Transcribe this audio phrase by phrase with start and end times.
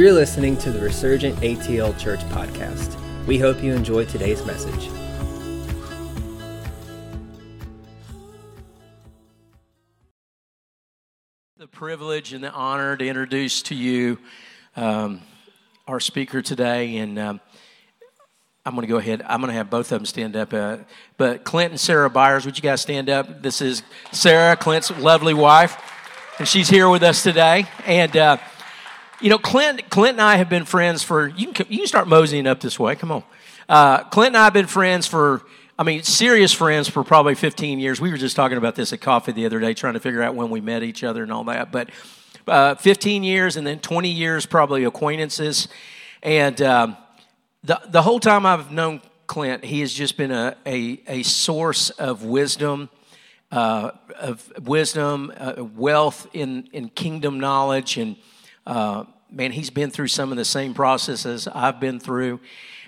[0.00, 2.96] You're listening to the Resurgent ATL Church podcast.
[3.26, 4.88] We hope you enjoy today's message.
[11.58, 14.16] The privilege and the honor to introduce to you
[14.74, 15.20] um,
[15.86, 17.40] our speaker today, and um,
[18.64, 19.20] I'm going to go ahead.
[19.26, 20.54] I'm going to have both of them stand up.
[20.54, 20.78] Uh,
[21.18, 23.42] but Clint and Sarah Byars, would you guys stand up?
[23.42, 23.82] This is
[24.12, 25.76] Sarah, Clint's lovely wife,
[26.38, 27.66] and she's here with us today.
[27.84, 28.38] And uh,
[29.20, 31.28] you know, Clint, Clint and I have been friends for.
[31.28, 32.96] You can you can start moseying up this way.
[32.96, 33.22] Come on.
[33.68, 35.42] Uh, Clint and I have been friends for
[35.80, 38.02] I mean, serious friends for probably 15 years.
[38.02, 40.34] We were just talking about this at coffee the other day, trying to figure out
[40.34, 41.72] when we met each other and all that.
[41.72, 41.88] But
[42.46, 45.68] uh, 15 years and then 20 years, probably acquaintances.
[46.22, 46.98] And um,
[47.64, 51.88] the, the whole time I've known Clint, he has just been a, a, a source
[51.88, 52.90] of wisdom,
[53.50, 57.96] uh, of wisdom, uh, wealth in, in kingdom knowledge.
[57.96, 58.16] And
[58.70, 62.38] uh, man, he's been through some of the same processes I've been through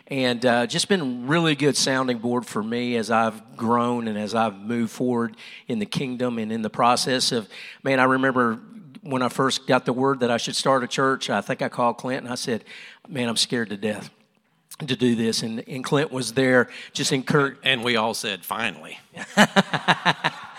[0.06, 4.32] and uh, just been really good sounding board for me as I've grown and as
[4.32, 7.48] I've moved forward in the kingdom and in the process of
[7.82, 7.98] man.
[7.98, 8.60] I remember
[9.00, 11.30] when I first got the word that I should start a church.
[11.30, 12.64] I think I called Clint and I said,
[13.08, 14.08] "Man, I'm scared to death."
[14.78, 17.60] To do this, and, and Clint was there, just encouraged.
[17.62, 18.98] And we all said, "Finally."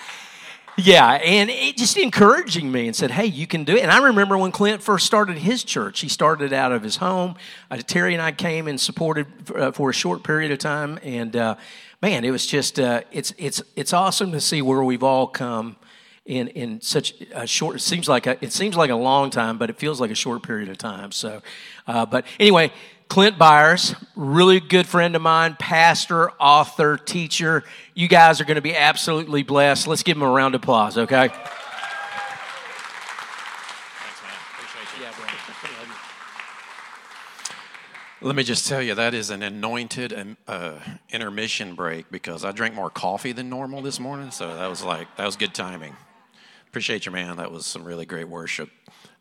[0.78, 4.00] Yeah, and it just encouraging me and said, "Hey, you can do it." And I
[4.00, 6.00] remember when Clint first started his church.
[6.00, 7.36] He started out of his home.
[7.70, 10.98] Uh, Terry and I came and supported for, uh, for a short period of time,
[11.04, 11.56] and uh,
[12.02, 15.76] man, it was just uh, it's it's it's awesome to see where we've all come
[16.26, 17.76] in in such a short.
[17.76, 20.16] It seems like a, it seems like a long time, but it feels like a
[20.16, 21.12] short period of time.
[21.12, 21.44] So,
[21.86, 22.72] uh, but anyway,
[23.14, 27.64] Clint Byars, really good friend of mine, pastor, author, teacher.
[27.94, 29.86] You guys are going to be absolutely blessed.
[29.86, 31.30] Let's give him a round of applause, okay?
[38.20, 40.80] Let me just tell you, that is an anointed um, uh,
[41.12, 44.32] intermission break because I drank more coffee than normal this morning.
[44.32, 45.96] So that was like, that was good timing.
[46.68, 47.38] Appreciate you, man.
[47.38, 48.72] That was some really great worship.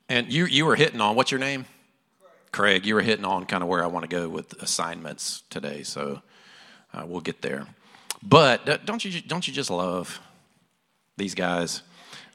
[0.09, 1.67] And you, you were hitting on, what's your name?
[2.53, 5.83] Craig, you were hitting on kind of where I want to go with assignments today.
[5.83, 6.23] So
[6.93, 7.67] uh, we'll get there.
[8.23, 10.21] But don't you, don't you just love
[11.17, 11.83] these guys?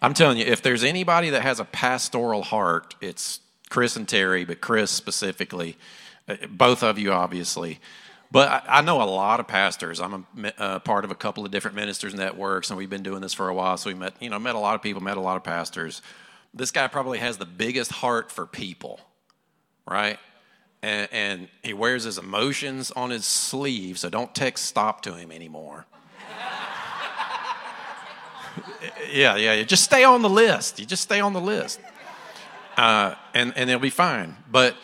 [0.01, 3.39] I'm telling you, if there's anybody that has a pastoral heart, it's
[3.69, 5.77] Chris and Terry, but Chris specifically
[6.27, 7.79] uh, both of you, obviously.
[8.29, 10.01] But I, know a lot of pastors.
[10.01, 13.21] I'm a uh, part of a couple of different ministers networks, and we've been doing
[13.21, 13.77] this for a while.
[13.77, 16.01] So we met, you know, met a lot of people, met a lot of pastors.
[16.53, 18.99] This guy probably has the biggest heart for people,
[19.87, 20.19] right?
[20.81, 25.31] And, and he wears his emotions on his sleeve, so don't text stop to him
[25.31, 25.85] anymore.
[29.11, 29.63] yeah, yeah, yeah.
[29.63, 30.79] Just stay on the list.
[30.79, 31.79] You just stay on the list,
[32.75, 34.35] uh, and and it'll be fine.
[34.51, 34.75] But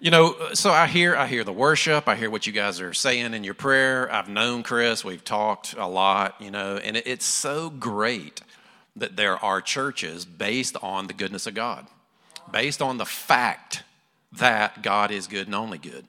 [0.00, 2.92] you know, so I hear I hear the worship, I hear what you guys are
[2.92, 4.12] saying in your prayer.
[4.12, 8.40] I've known Chris, we've talked a lot, you know, and it's so great
[8.96, 11.86] that there are churches based on the goodness of God,
[12.50, 13.84] based on the fact
[14.32, 16.06] that God is good and only good.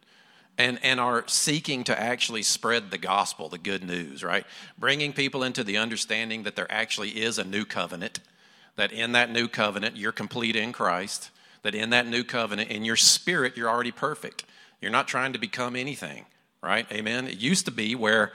[0.57, 4.45] And, and are seeking to actually spread the gospel, the good news, right?
[4.77, 8.19] Bringing people into the understanding that there actually is a new covenant,
[8.75, 11.31] that in that new covenant, you're complete in Christ,
[11.63, 14.43] that in that new covenant, in your spirit, you're already perfect.
[14.81, 16.25] You're not trying to become anything,
[16.61, 16.85] right?
[16.91, 17.27] Amen.
[17.27, 18.33] It used to be where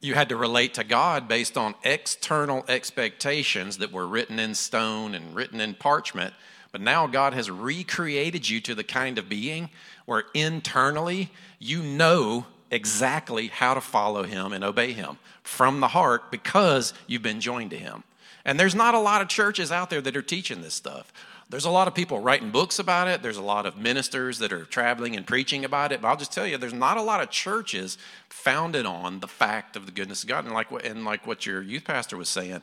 [0.00, 5.14] you had to relate to God based on external expectations that were written in stone
[5.14, 6.34] and written in parchment.
[6.74, 9.70] But now God has recreated you to the kind of being
[10.06, 11.30] where internally
[11.60, 17.22] you know exactly how to follow Him and obey Him from the heart because you've
[17.22, 18.02] been joined to Him.
[18.44, 21.12] And there's not a lot of churches out there that are teaching this stuff.
[21.48, 23.22] There's a lot of people writing books about it.
[23.22, 26.02] There's a lot of ministers that are traveling and preaching about it.
[26.02, 27.98] But I'll just tell you, there's not a lot of churches
[28.28, 30.44] founded on the fact of the goodness of God.
[30.44, 32.62] And like, and like what your youth pastor was saying,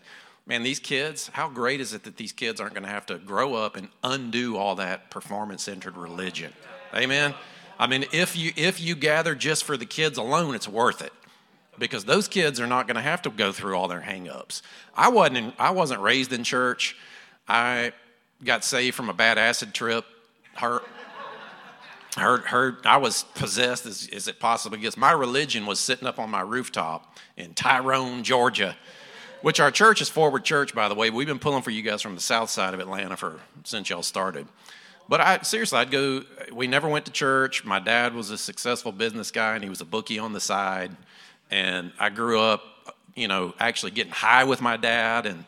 [0.52, 3.18] man, these kids, how great is it that these kids aren't going to have to
[3.18, 6.52] grow up and undo all that performance centered religion?
[6.94, 7.34] Amen.
[7.80, 11.14] I mean, if you if you gather just for the kids alone, it's worth it
[11.80, 14.62] because those kids are not going to have to go through all their hangups.
[14.94, 16.98] I wasn't in, I wasn't raised in church.
[17.48, 17.94] I
[18.44, 20.04] got saved from a bad acid trip.
[20.56, 24.98] Heard, heard, I was possessed as, as it possibly gets.
[24.98, 28.76] My religion was sitting up on my rooftop in Tyrone, Georgia,
[29.42, 31.10] which our church is Forward Church, by the way.
[31.10, 34.04] We've been pulling for you guys from the south side of Atlanta for since y'all
[34.04, 34.48] started.
[35.10, 36.24] But I seriously, I'd go.
[36.54, 37.66] We never went to church.
[37.66, 40.96] My dad was a successful business guy, and he was a bookie on the side.
[41.50, 42.64] And I grew up,
[43.16, 45.46] you know, actually getting high with my dad and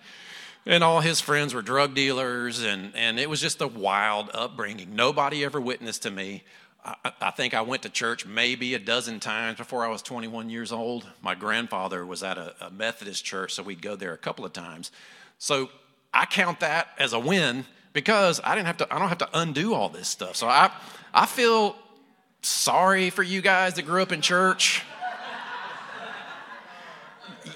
[0.66, 4.96] and all his friends were drug dealers, and, and it was just a wild upbringing.
[4.96, 6.44] Nobody ever witnessed to me.
[6.86, 10.50] I, I think I went to church maybe a dozen times before I was 21
[10.50, 11.08] years old.
[11.22, 14.54] My grandfather was at a, a Methodist church, so we'd go there a couple of
[14.54, 14.92] times.
[15.38, 15.70] So
[16.14, 18.94] I count that as a win because I didn't have to.
[18.94, 20.36] I don't have to undo all this stuff.
[20.36, 20.72] So I,
[21.14, 21.76] I feel
[22.42, 24.84] sorry for you guys that grew up in church.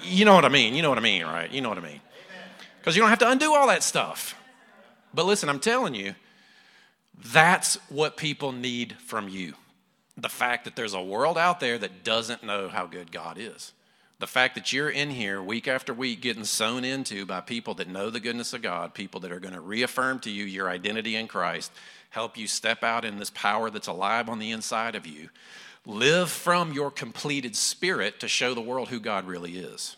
[0.02, 0.74] You know what I mean.
[0.74, 1.50] You know what I mean, right?
[1.50, 2.00] You know what I mean.
[2.80, 4.34] Because you don't have to undo all that stuff.
[5.12, 6.14] But listen, I'm telling you,
[7.24, 9.54] that's what people need from you.
[10.16, 13.72] The fact that there's a world out there that doesn't know how good God is.
[14.20, 17.88] The fact that you're in here week after week getting sown into by people that
[17.88, 21.14] know the goodness of God, people that are going to reaffirm to you your identity
[21.14, 21.70] in Christ,
[22.10, 25.28] help you step out in this power that's alive on the inside of you.
[25.86, 29.96] Live from your completed spirit to show the world who God really is.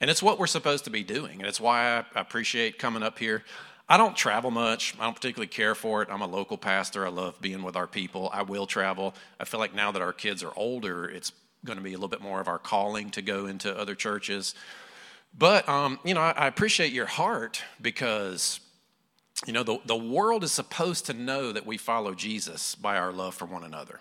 [0.00, 1.40] And it's what we're supposed to be doing.
[1.40, 3.42] And it's why I appreciate coming up here.
[3.88, 4.94] I don't travel much.
[5.00, 6.08] I don't particularly care for it.
[6.10, 7.06] I'm a local pastor.
[7.06, 8.28] I love being with our people.
[8.32, 9.14] I will travel.
[9.40, 11.32] I feel like now that our kids are older, it's
[11.64, 14.54] going to be a little bit more of our calling to go into other churches.
[15.36, 18.60] But, um, you know, I, I appreciate your heart because,
[19.46, 23.12] you know, the, the world is supposed to know that we follow Jesus by our
[23.12, 24.00] love for one another.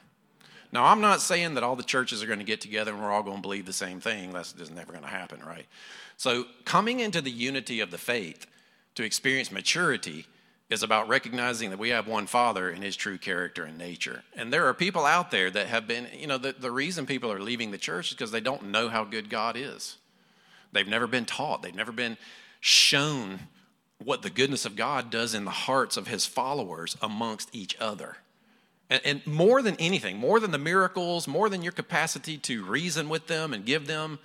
[0.74, 3.12] Now, I'm not saying that all the churches are going to get together and we're
[3.12, 4.32] all going to believe the same thing.
[4.34, 5.66] That's just never going to happen, right?
[6.18, 8.48] So, coming into the unity of the faith,
[8.98, 10.26] to experience maturity
[10.72, 14.24] is about recognizing that we have one Father in His true character and nature.
[14.36, 17.32] And there are people out there that have been, you know, the, the reason people
[17.32, 19.98] are leaving the church is because they don't know how good God is.
[20.72, 22.18] They've never been taught, they've never been
[22.60, 23.42] shown
[24.04, 28.18] what the goodness of God does in the hearts of His followers amongst each other.
[28.90, 33.10] And, and more than anything, more than the miracles, more than your capacity to reason
[33.10, 34.18] with them and give them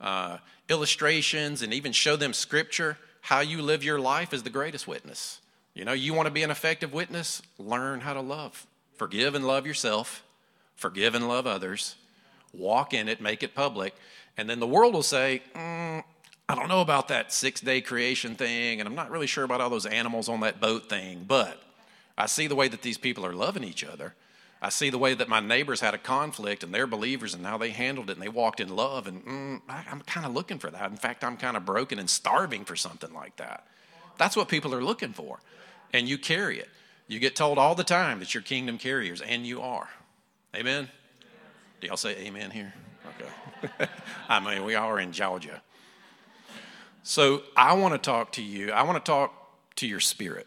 [0.00, 0.38] uh,
[0.68, 5.40] illustrations and even show them scripture how you live your life is the greatest witness.
[5.74, 7.42] You know, you want to be an effective witness?
[7.58, 8.66] Learn how to love.
[8.96, 10.22] Forgive and love yourself,
[10.76, 11.96] forgive and love others,
[12.52, 13.94] walk in it, make it public.
[14.36, 16.02] And then the world will say, mm,
[16.48, 19.60] I don't know about that six day creation thing, and I'm not really sure about
[19.60, 21.62] all those animals on that boat thing, but
[22.18, 24.14] I see the way that these people are loving each other.
[24.62, 27.56] I see the way that my neighbors had a conflict and they're believers and how
[27.56, 29.06] they handled it and they walked in love.
[29.06, 30.90] And mm, I, I'm kind of looking for that.
[30.90, 33.66] In fact, I'm kind of broken and starving for something like that.
[34.18, 35.40] That's what people are looking for.
[35.94, 36.68] And you carry it.
[37.08, 39.88] You get told all the time that you're kingdom carriers, and you are.
[40.54, 40.88] Amen?
[41.80, 42.72] Do y'all say amen here?
[43.18, 43.90] Okay.
[44.28, 45.60] I mean, we are in Georgia.
[47.02, 48.70] So I want to talk to you.
[48.70, 49.32] I want to talk
[49.76, 50.46] to your spirit.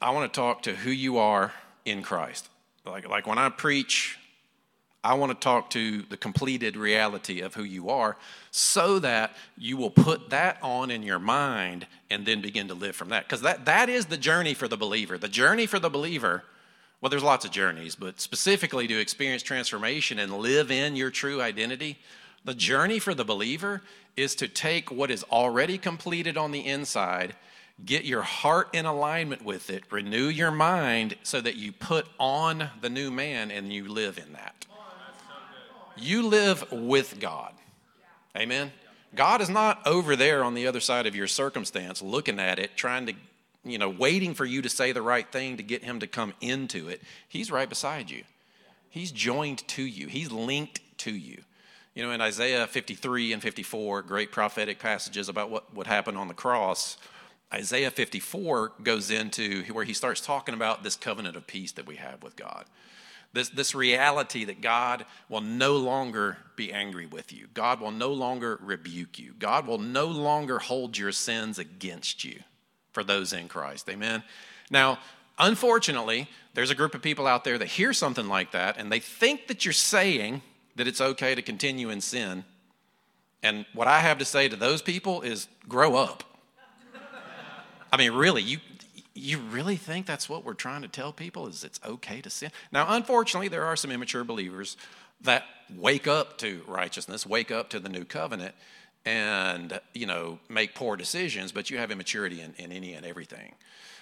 [0.00, 1.52] I want to talk to who you are
[1.84, 2.48] in Christ.
[2.90, 4.18] Like, like when I preach,
[5.04, 8.16] I want to talk to the completed reality of who you are
[8.50, 12.96] so that you will put that on in your mind and then begin to live
[12.96, 13.24] from that.
[13.24, 15.16] Because that, that is the journey for the believer.
[15.16, 16.42] The journey for the believer,
[17.00, 21.40] well, there's lots of journeys, but specifically to experience transformation and live in your true
[21.40, 21.98] identity,
[22.44, 23.82] the journey for the believer
[24.16, 27.36] is to take what is already completed on the inside
[27.84, 29.84] Get your heart in alignment with it.
[29.90, 34.32] Renew your mind so that you put on the new man and you live in
[34.32, 34.66] that.
[35.96, 37.52] You live with God.
[38.36, 38.72] Amen.
[39.14, 42.76] God is not over there on the other side of your circumstance looking at it,
[42.76, 43.14] trying to,
[43.64, 46.34] you know, waiting for you to say the right thing to get him to come
[46.40, 47.00] into it.
[47.28, 48.24] He's right beside you.
[48.90, 51.42] He's joined to you, he's linked to you.
[51.94, 56.28] You know, in Isaiah 53 and 54, great prophetic passages about what would happen on
[56.28, 56.96] the cross
[57.52, 61.96] Isaiah 54 goes into where he starts talking about this covenant of peace that we
[61.96, 62.66] have with God.
[63.32, 67.46] This, this reality that God will no longer be angry with you.
[67.52, 69.34] God will no longer rebuke you.
[69.38, 72.40] God will no longer hold your sins against you
[72.92, 73.88] for those in Christ.
[73.88, 74.22] Amen.
[74.70, 74.98] Now,
[75.38, 79.00] unfortunately, there's a group of people out there that hear something like that and they
[79.00, 80.42] think that you're saying
[80.76, 82.44] that it's okay to continue in sin.
[83.42, 86.24] And what I have to say to those people is grow up.
[87.92, 88.58] I mean, really, you
[89.14, 92.50] you really think that's what we're trying to tell people is it's okay to sin?
[92.70, 94.76] Now, unfortunately, there are some immature believers
[95.22, 95.44] that
[95.76, 98.54] wake up to righteousness, wake up to the new covenant,
[99.04, 101.52] and you know make poor decisions.
[101.52, 103.54] But you have immaturity in, in any and everything.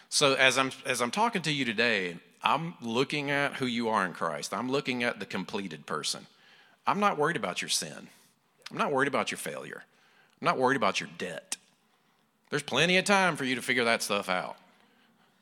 [0.08, 4.04] So as I'm as I'm talking to you today, I'm looking at who you are
[4.04, 4.52] in Christ.
[4.52, 6.26] I'm looking at the completed person.
[6.86, 8.08] I'm not worried about your sin.
[8.70, 9.84] I'm not worried about your failure.
[10.40, 11.55] I'm not worried about your debt.
[12.50, 14.56] There's plenty of time for you to figure that stuff out.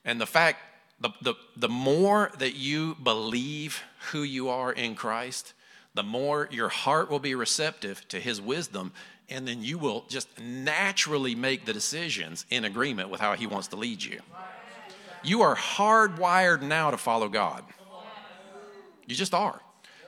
[0.04, 0.60] And the fact,
[1.00, 3.82] the, the, the more that you believe
[4.12, 5.52] who you are in Christ,
[5.94, 8.92] the more your heart will be receptive to his wisdom
[9.28, 13.68] and then you will just naturally make the decisions in agreement with how He wants
[13.68, 14.20] to lead you.
[15.22, 17.64] You are hardwired now to follow God.
[19.06, 19.60] You just are.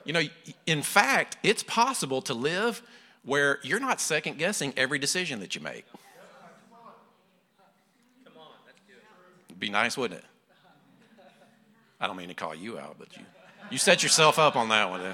[0.05, 0.21] You know,
[0.65, 2.81] in fact, it's possible to live
[3.23, 5.85] where you're not second guessing every decision that you make.
[9.57, 10.25] Be nice, wouldn't it?
[11.99, 13.23] I don't mean to call you out, but you,
[13.71, 15.01] you set yourself up on that one.
[15.01, 15.13] Eh?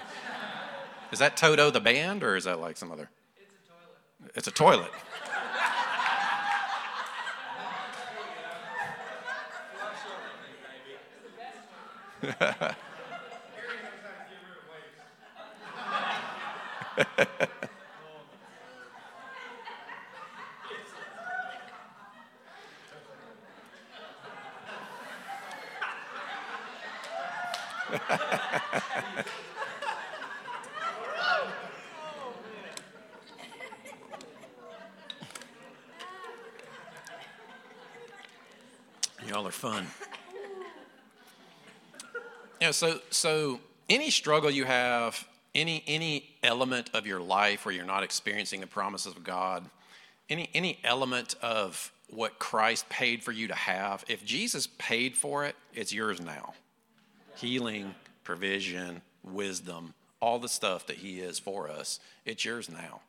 [1.11, 3.09] Is that Toto the band, or is that like some other?
[4.35, 4.91] It's a toilet.
[12.23, 12.75] It's a toilet.
[39.27, 39.85] Y'all are fun.
[42.59, 43.59] Yeah, so so
[43.89, 48.67] any struggle you have, any any element of your life where you're not experiencing the
[48.67, 49.69] promises of God,
[50.29, 55.45] any any element of what Christ paid for you to have, if Jesus paid for
[55.45, 56.53] it, it's yours now.
[57.35, 63.01] Healing, provision, wisdom, all the stuff that he is for us, it's yours now.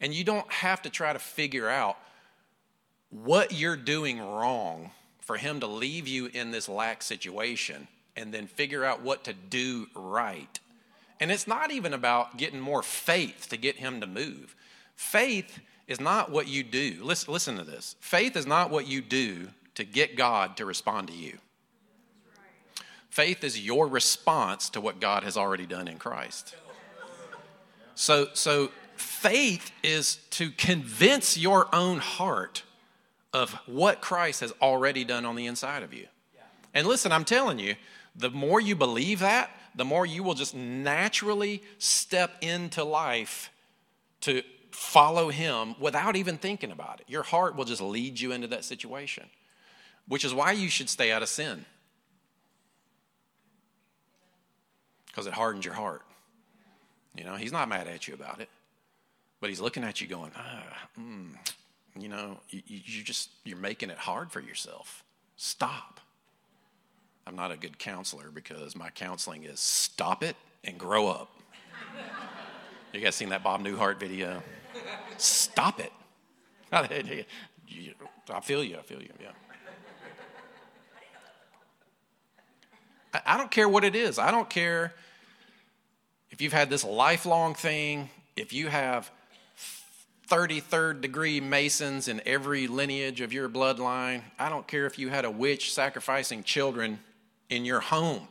[0.00, 1.96] And you don't have to try to figure out
[3.10, 8.46] what you're doing wrong for him to leave you in this lack situation and then
[8.46, 10.60] figure out what to do right.
[11.18, 14.54] And it's not even about getting more faith to get him to move.
[14.94, 16.98] Faith is not what you do.
[17.02, 17.96] Listen, listen to this.
[18.00, 21.38] Faith is not what you do to get God to respond to you.
[23.16, 26.54] Faith is your response to what God has already done in Christ.
[27.94, 32.62] So, so faith is to convince your own heart
[33.32, 36.08] of what Christ has already done on the inside of you.
[36.74, 37.76] And listen, I'm telling you,
[38.14, 43.50] the more you believe that, the more you will just naturally step into life
[44.20, 44.42] to
[44.72, 47.08] follow Him without even thinking about it.
[47.08, 49.24] Your heart will just lead you into that situation,
[50.06, 51.64] which is why you should stay out of sin.
[55.16, 56.02] Because it hardens your heart.
[57.16, 58.50] You know, He's not mad at you about it,
[59.40, 60.62] but He's looking at you going, ah,
[61.00, 61.30] mm,
[61.98, 65.02] you know, you, you just, you're making it hard for yourself.
[65.36, 66.00] Stop.
[67.26, 71.30] I'm not a good counselor because my counseling is stop it and grow up.
[72.92, 74.42] you guys seen that Bob Newhart video?
[75.16, 75.92] Stop it.
[76.72, 76.86] I
[78.42, 79.30] feel you, I feel you, yeah.
[83.24, 84.18] I don't care what it is.
[84.18, 84.92] I don't care
[86.36, 89.10] if you've had this lifelong thing, if you have
[90.28, 94.20] 33rd degree Masons in every lineage of your bloodline.
[94.38, 96.98] I don't care if you had a witch sacrificing children
[97.48, 98.28] in your home.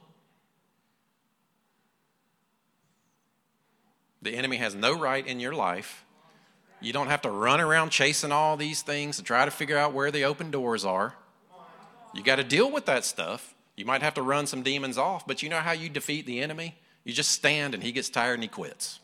[4.21, 6.05] The enemy has no right in your life.
[6.79, 9.93] You don't have to run around chasing all these things to try to figure out
[9.93, 11.15] where the open doors are.
[12.13, 13.55] You got to deal with that stuff.
[13.75, 16.39] You might have to run some demons off, but you know how you defeat the
[16.39, 16.75] enemy?
[17.05, 18.99] You just stand and he gets tired and he quits.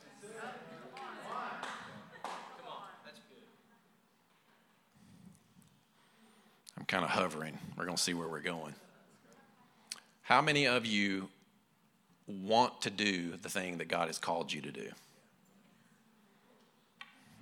[6.78, 7.60] I'm kind of hovering.
[7.78, 8.74] We're going to see where we're going.
[10.24, 11.30] How many of you
[12.28, 14.90] want to do the thing that God has called you to do?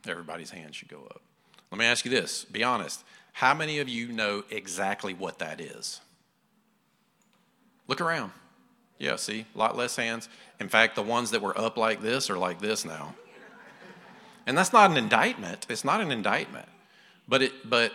[0.08, 1.22] Everybody's hand should go up.
[1.72, 3.04] Let me ask you this be honest.
[3.32, 6.02] How many of you know exactly what that is?
[7.88, 8.32] Look around.
[9.00, 10.28] Yeah, see, a lot less hands.
[10.60, 13.16] In fact, the ones that were up like this are like this now.
[14.46, 15.66] And that's not an indictment.
[15.70, 16.68] It's not an indictment.
[17.28, 17.94] But it but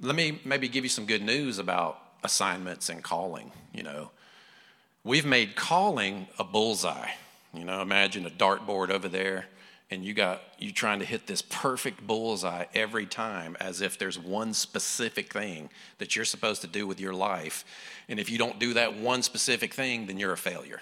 [0.00, 3.52] let me maybe give you some good news about assignments and calling.
[3.74, 4.10] You know,
[5.04, 7.10] we've made calling a bullseye.
[7.52, 9.46] You know, imagine a dartboard over there,
[9.90, 14.18] and you got you trying to hit this perfect bullseye every time, as if there's
[14.18, 17.64] one specific thing that you're supposed to do with your life,
[18.08, 20.80] and if you don't do that one specific thing, then you're a failure.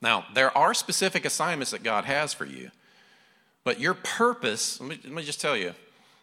[0.00, 2.70] Now, there are specific assignments that God has for you,
[3.64, 4.80] but your purpose.
[4.80, 5.72] Let me, let me just tell you,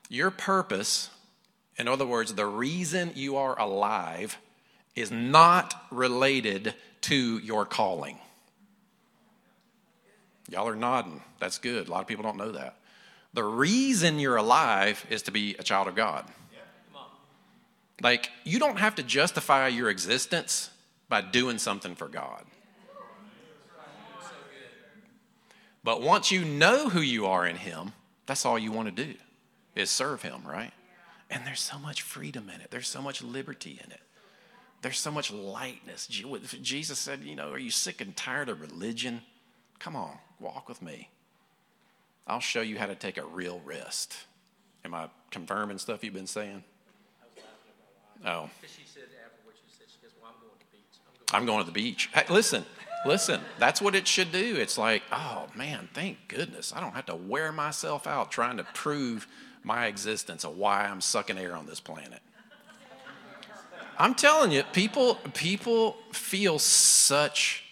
[0.09, 1.09] your purpose
[1.77, 4.37] in other words, the reason you are alive
[4.95, 8.19] is not related to your calling.
[10.51, 11.21] Y'all are nodding.
[11.39, 11.87] That's good.
[11.87, 12.77] A lot of people don't know that.
[13.33, 16.25] The reason you're alive is to be a child of God.
[18.03, 20.69] Like, you don't have to justify your existence
[21.07, 22.43] by doing something for God.
[25.83, 27.93] But once you know who you are in Him,
[28.25, 29.15] That's all you want to do
[29.75, 30.71] is serve Him, right?
[31.29, 34.01] And there's so much freedom in it, there's so much liberty in it.
[34.81, 36.07] There's so much lightness.
[36.07, 39.21] Jesus said, You know, are you sick and tired of religion?
[39.81, 41.09] Come on, walk with me.
[42.27, 44.15] I'll show you how to take a real rest.
[44.85, 46.63] Am I confirming stuff you've been saying?
[48.23, 48.47] Oh.
[48.61, 49.05] She said
[50.21, 50.99] Well, I'm going to the beach.
[51.03, 52.09] I'm going, I'm going to the beach.
[52.13, 52.63] Hey, listen,
[53.07, 54.55] listen, that's what it should do.
[54.55, 56.71] It's like, oh man, thank goodness.
[56.75, 59.27] I don't have to wear myself out trying to prove
[59.63, 62.19] my existence of why I'm sucking air on this planet.
[63.97, 67.63] I'm telling you, people, people feel such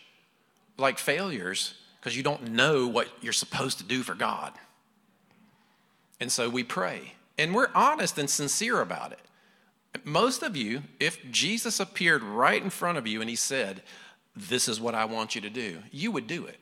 [0.76, 4.54] like failures because you don't know what you're supposed to do for God.
[6.20, 7.14] And so we pray.
[7.38, 9.20] And we're honest and sincere about it.
[10.04, 13.82] Most of you, if Jesus appeared right in front of you and he said,
[14.36, 16.60] This is what I want you to do, you would do it.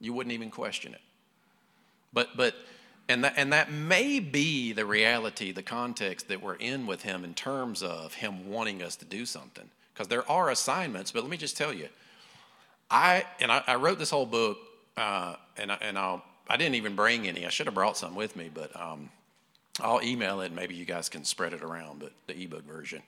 [0.00, 1.00] You wouldn't even question it.
[2.12, 2.54] But, but,
[3.08, 7.24] and that, and that may be the reality, the context that we're in with him
[7.24, 9.68] in terms of him wanting us to do something.
[9.92, 11.88] Because there are assignments, but let me just tell you,
[12.90, 14.58] I, and I, I wrote this whole book,
[14.96, 17.46] uh, and, I, and I'll, I didn't even bring any.
[17.46, 19.10] I should have brought some with me, but um,
[19.80, 20.52] I'll email it.
[20.52, 23.02] Maybe you guys can spread it around, but the ebook version.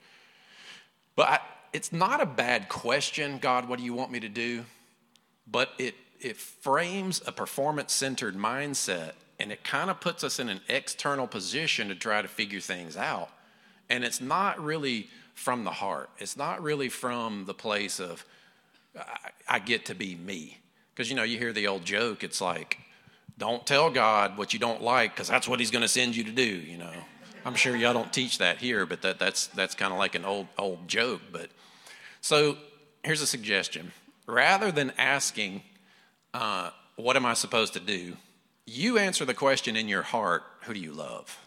[1.16, 1.38] But I,
[1.72, 4.64] it's not a bad question, God, what do you want me to do?
[5.50, 10.50] But it, it frames a performance centered mindset and it kind of puts us in
[10.50, 13.30] an external position to try to figure things out.
[13.88, 18.24] And it's not really from the heart, it's not really from the place of,
[19.48, 20.58] I, get to be me.
[20.92, 22.78] Because, you know, you hear the old joke, it's like,
[23.38, 26.24] don't tell God what you don't like because that's what He's going to send you
[26.24, 26.42] to do.
[26.42, 26.92] You know,
[27.44, 30.24] I'm sure y'all don't teach that here, but that, that's that's kind of like an
[30.24, 31.22] old old joke.
[31.32, 31.48] But
[32.20, 32.58] so
[33.02, 33.92] here's a suggestion:
[34.26, 35.62] rather than asking,
[36.34, 38.16] uh, "What am I supposed to do?"
[38.66, 41.38] you answer the question in your heart: Who do you love?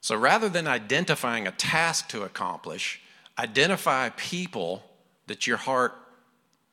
[0.00, 3.00] So rather than identifying a task to accomplish,
[3.40, 4.84] identify people
[5.26, 5.94] that your heart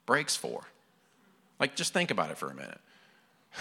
[0.06, 0.64] breaks for.
[1.60, 2.80] Like, just think about it for a minute.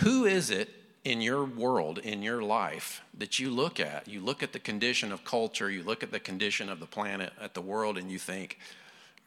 [0.00, 0.68] Who is it
[1.04, 4.09] in your world, in your life, that you look at?
[4.09, 7.33] You look at the condition of culture, you look at the condition of the planet,
[7.40, 8.59] at the world, and you think,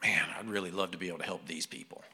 [0.02, 2.04] man, I'd really love to be able to help these people.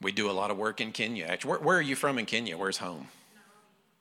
[0.00, 1.26] We do a lot of work in Kenya.
[1.26, 2.58] Actually, where, where are you from in Kenya?
[2.58, 3.06] Where's home?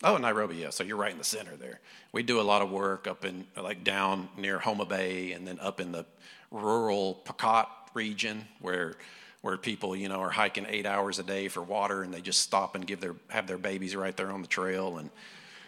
[0.04, 0.72] Oh, Nairobi, yeah.
[0.72, 1.80] So you're right in the center there.
[2.12, 5.60] We do a lot of work up in, like down near Homa Bay and then
[5.60, 6.06] up in the
[6.50, 8.96] rural Pokot region where
[9.42, 12.42] where people, you know, are hiking eight hours a day for water and they just
[12.42, 14.98] stop and give their have their babies right there on the trail.
[14.98, 15.10] And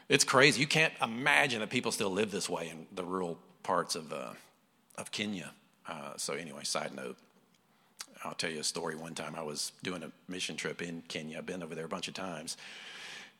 [0.09, 0.61] it's crazy.
[0.61, 4.33] You can't imagine that people still live this way in the rural parts of uh,
[4.97, 5.51] of Kenya.
[5.87, 7.17] Uh, so anyway, side note.
[8.23, 8.95] I'll tell you a story.
[8.95, 11.39] One time I was doing a mission trip in Kenya.
[11.39, 12.55] I've been over there a bunch of times.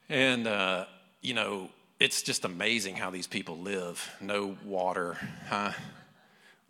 [0.09, 0.85] And, uh,
[1.21, 4.13] you know, it's just amazing how these people live.
[4.19, 5.71] No water, huh?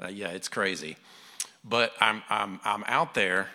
[0.02, 0.98] Uh, yeah, it's crazy.
[1.64, 3.48] But I'm, I'm, I'm out there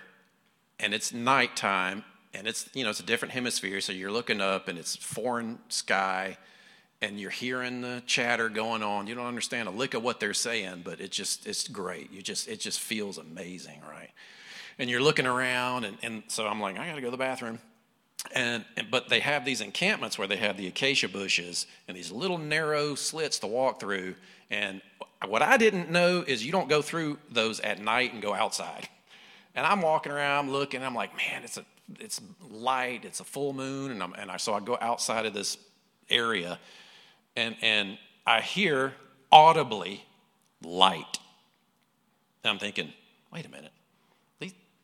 [0.80, 3.80] and it's nighttime and it's, you know, it's a different hemisphere.
[3.80, 6.36] So you're looking up and it's foreign sky
[7.00, 9.06] and you're hearing the chatter going on.
[9.06, 12.12] You don't understand a lick of what they're saying, but it just, it's great.
[12.12, 14.10] You just, it just feels amazing, right?
[14.78, 17.16] And you're looking around and, and so I'm like, I got to go to the
[17.16, 17.60] bathroom.
[18.34, 22.36] And, but they have these encampments where they have the acacia bushes and these little
[22.36, 24.16] narrow slits to walk through
[24.50, 24.80] and
[25.26, 28.88] what I didn't know is you don't go through those at night and go outside.
[29.54, 31.64] And I'm walking around looking, I'm like, man, it's a
[31.98, 35.34] it's light, it's a full moon, and I'm and I so I go outside of
[35.34, 35.58] this
[36.10, 36.58] area
[37.34, 38.94] and and I hear
[39.32, 40.04] audibly
[40.62, 41.18] light.
[42.44, 42.92] And I'm thinking,
[43.32, 43.72] wait a minute.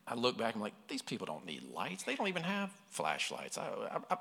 [0.06, 2.02] I look back, I'm like, these people don't need lights.
[2.02, 3.56] They don't even have flashlights.
[3.56, 3.70] I,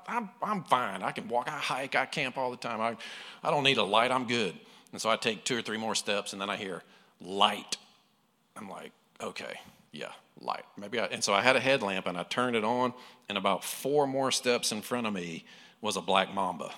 [0.08, 1.02] I'm, I'm fine.
[1.02, 2.80] I can walk, I hike, I camp all the time.
[2.80, 2.96] I,
[3.46, 4.10] I don't need a light.
[4.10, 4.54] I'm good.
[4.92, 6.82] And so I take two or three more steps, and then I hear
[7.20, 7.76] light.
[8.56, 9.58] I'm like, okay,
[9.92, 10.64] yeah, light.
[10.78, 12.94] Maybe I, and so I had a headlamp, and I turned it on,
[13.28, 15.44] and about four more steps in front of me
[15.80, 16.72] was a black mamba.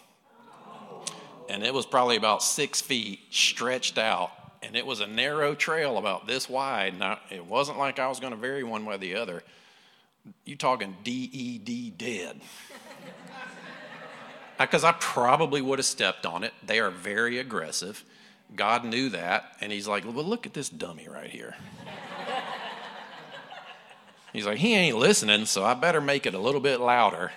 [1.49, 4.33] And it was probably about six feet stretched out,
[4.67, 6.99] and it was a narrow trail about this wide.
[6.99, 9.45] Now, it wasn't like I was going to vary one way or the other.
[10.45, 12.41] You talking DED dead
[14.59, 16.53] uh, because I probably would have stepped on it.
[16.65, 18.05] They are very aggressive.
[18.57, 21.55] God knew that, and He's like, well, look at this dummy right here.
[24.33, 27.31] He's like, he ain't listening, so I better make it a little bit louder.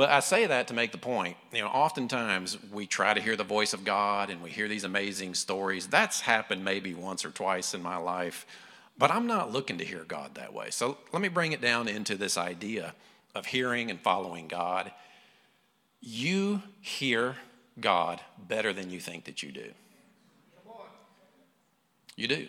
[0.00, 1.36] But I say that to make the point.
[1.52, 4.84] You know, oftentimes we try to hear the voice of God and we hear these
[4.84, 5.88] amazing stories.
[5.88, 8.46] That's happened maybe once or twice in my life,
[8.96, 10.70] but I'm not looking to hear God that way.
[10.70, 12.94] So let me bring it down into this idea
[13.34, 14.90] of hearing and following God,
[16.00, 17.36] you hear
[17.78, 19.70] God better than you think that you do.
[22.16, 22.48] You do.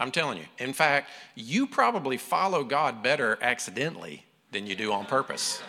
[0.00, 0.46] I'm telling you.
[0.58, 5.62] In fact, you probably follow God better accidentally than you do on purpose.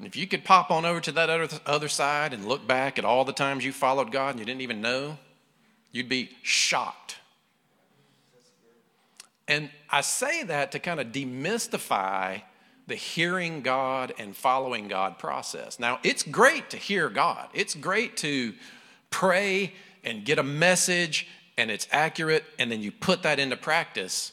[0.00, 3.04] If you could pop on over to that other, other side and look back at
[3.04, 5.18] all the times you followed God and you didn't even know,
[5.90, 7.16] you'd be shocked.
[9.48, 12.42] And I say that to kind of demystify
[12.86, 15.80] the hearing God and following God process.
[15.80, 18.54] Now, it's great to hear God, it's great to
[19.10, 19.72] pray
[20.04, 21.26] and get a message
[21.58, 24.32] and it's accurate, and then you put that into practice.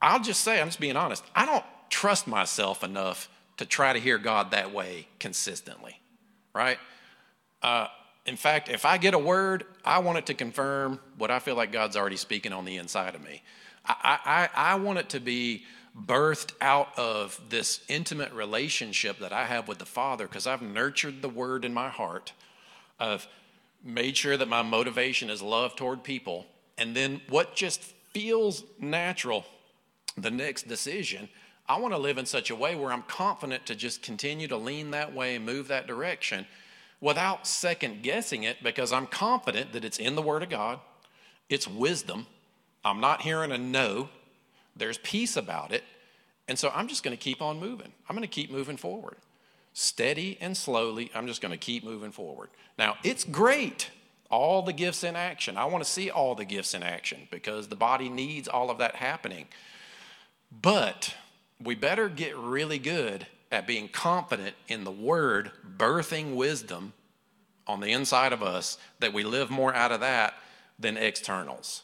[0.00, 3.98] I'll just say, I'm just being honest, I don't trust myself enough to try to
[3.98, 6.00] hear God that way consistently,
[6.54, 6.78] right?
[7.62, 7.88] Uh,
[8.26, 11.56] in fact, if I get a word, I want it to confirm what I feel
[11.56, 13.42] like God's already speaking on the inside of me.
[13.86, 15.64] I, I, I want it to be
[15.98, 21.22] birthed out of this intimate relationship that I have with the Father because I've nurtured
[21.22, 22.32] the word in my heart.
[23.00, 23.26] I've
[23.82, 26.46] made sure that my motivation is love toward people.
[26.76, 29.44] And then what just feels natural,
[30.16, 31.28] the next decision,
[31.68, 34.56] I want to live in such a way where I'm confident to just continue to
[34.56, 36.46] lean that way and move that direction
[37.00, 40.80] without second guessing it because I'm confident that it's in the Word of God,
[41.48, 42.26] it's wisdom.
[42.84, 44.08] I'm not hearing a no,
[44.76, 45.84] there's peace about it.
[46.46, 47.92] And so I'm just going to keep on moving.
[48.08, 49.16] I'm going to keep moving forward.
[49.74, 52.48] Steady and slowly, I'm just going to keep moving forward.
[52.78, 53.90] Now, it's great,
[54.30, 55.58] all the gifts in action.
[55.58, 58.78] I want to see all the gifts in action because the body needs all of
[58.78, 59.46] that happening.
[60.50, 61.14] But
[61.62, 66.92] we better get really good at being confident in the word birthing wisdom
[67.66, 70.34] on the inside of us that we live more out of that
[70.78, 71.82] than externals.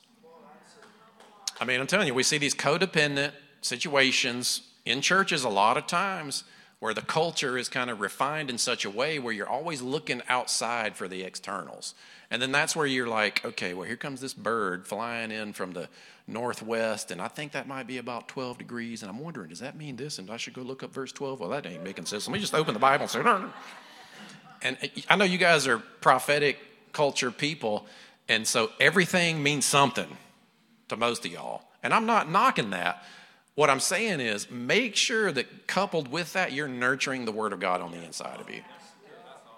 [1.60, 5.86] I mean, I'm telling you, we see these codependent situations in churches a lot of
[5.86, 6.44] times
[6.78, 10.22] where the culture is kind of refined in such a way where you're always looking
[10.28, 11.94] outside for the externals.
[12.30, 15.72] And then that's where you're like, okay, well, here comes this bird flying in from
[15.72, 15.88] the
[16.26, 19.02] northwest, and I think that might be about 12 degrees.
[19.02, 20.18] And I'm wondering, does that mean this?
[20.18, 21.40] And I should go look up verse 12?
[21.40, 22.26] Well, that ain't making sense.
[22.26, 23.52] Let me just open the Bible and say, no.
[24.62, 26.58] And uh, I know you guys are prophetic
[26.92, 27.86] culture people,
[28.28, 30.16] and so everything means something
[30.88, 31.62] to most of y'all.
[31.82, 33.04] And I'm not knocking that.
[33.54, 37.60] What I'm saying is make sure that coupled with that, you're nurturing the Word of
[37.60, 38.62] God on the inside of you.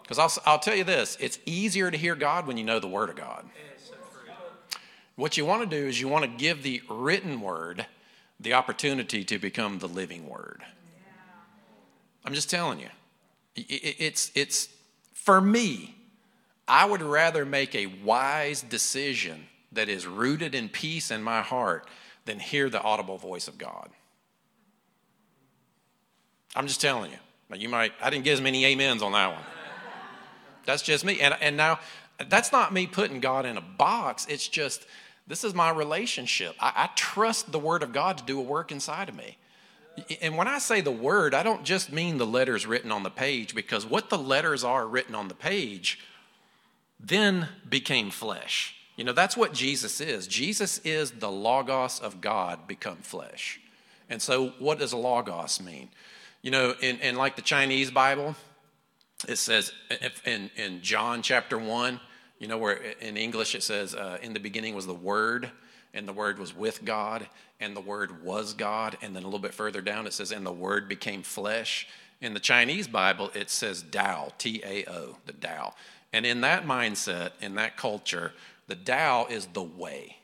[0.03, 2.89] Because I'll, I'll tell you this it's easier to hear God when you know the
[2.89, 3.45] Word of God.
[5.17, 7.87] What you want to do is you want to give the written Word
[8.39, 10.63] the opportunity to become the living Word.
[12.25, 12.89] I'm just telling you.
[13.57, 14.69] It's, it's
[15.15, 15.95] for me,
[16.69, 21.89] I would rather make a wise decision that is rooted in peace in my heart
[22.27, 23.89] than hear the audible voice of God.
[26.55, 27.19] I'm just telling you.
[27.49, 29.45] Now you might, I didn't get as many amens on that one.
[30.65, 31.21] That's just me.
[31.21, 31.79] And, and now,
[32.29, 34.27] that's not me putting God in a box.
[34.29, 34.87] It's just,
[35.27, 36.57] this is my relationship.
[36.59, 39.39] I, I trust the Word of God to do a work inside of me.
[40.21, 43.11] And when I say the Word, I don't just mean the letters written on the
[43.11, 46.01] page, because what the letters are written on the page
[46.99, 48.76] then became flesh.
[48.97, 50.27] You know, that's what Jesus is.
[50.27, 53.61] Jesus is the Logos of God become flesh.
[54.09, 55.91] And so, what does Logos mean?
[56.43, 58.37] You know, in, in like the Chinese Bible,
[59.29, 59.73] it says
[60.25, 62.01] in, in John chapter 1,
[62.39, 65.51] you know, where in English it says, uh, in the beginning was the Word,
[65.93, 67.27] and the Word was with God,
[67.61, 68.97] and the Word was God.
[69.03, 71.89] And then a little bit further down it says, and the Word became flesh.
[72.21, 75.75] In the Chinese Bible, it says Tao, T A O, the Tao.
[76.13, 78.33] And in that mindset, in that culture,
[78.67, 80.17] the Tao is the way.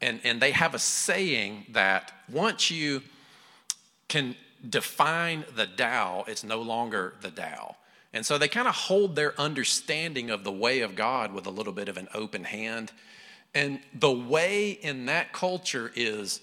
[0.00, 3.02] And, and they have a saying that once you
[4.08, 4.36] can
[4.68, 7.76] define the Tao, it's no longer the Tao.
[8.12, 11.50] And so they kind of hold their understanding of the way of God with a
[11.50, 12.92] little bit of an open hand.
[13.54, 16.40] And the way in that culture is,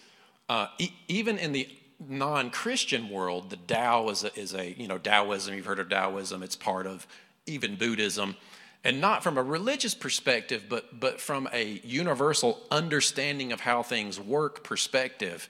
[0.50, 1.68] uh, e- even in the
[2.00, 6.44] non-Christian world, the Tao is a, is a, you know, Taoism, you've heard of Taoism,
[6.44, 7.08] it's part of
[7.46, 8.36] even Buddhism.
[8.84, 14.20] And not from a religious perspective, but, but from a universal understanding of how things
[14.20, 15.50] work perspective,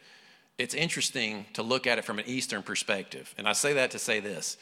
[0.57, 3.33] it's interesting to look at it from an Eastern perspective.
[3.37, 4.57] And I say that to say this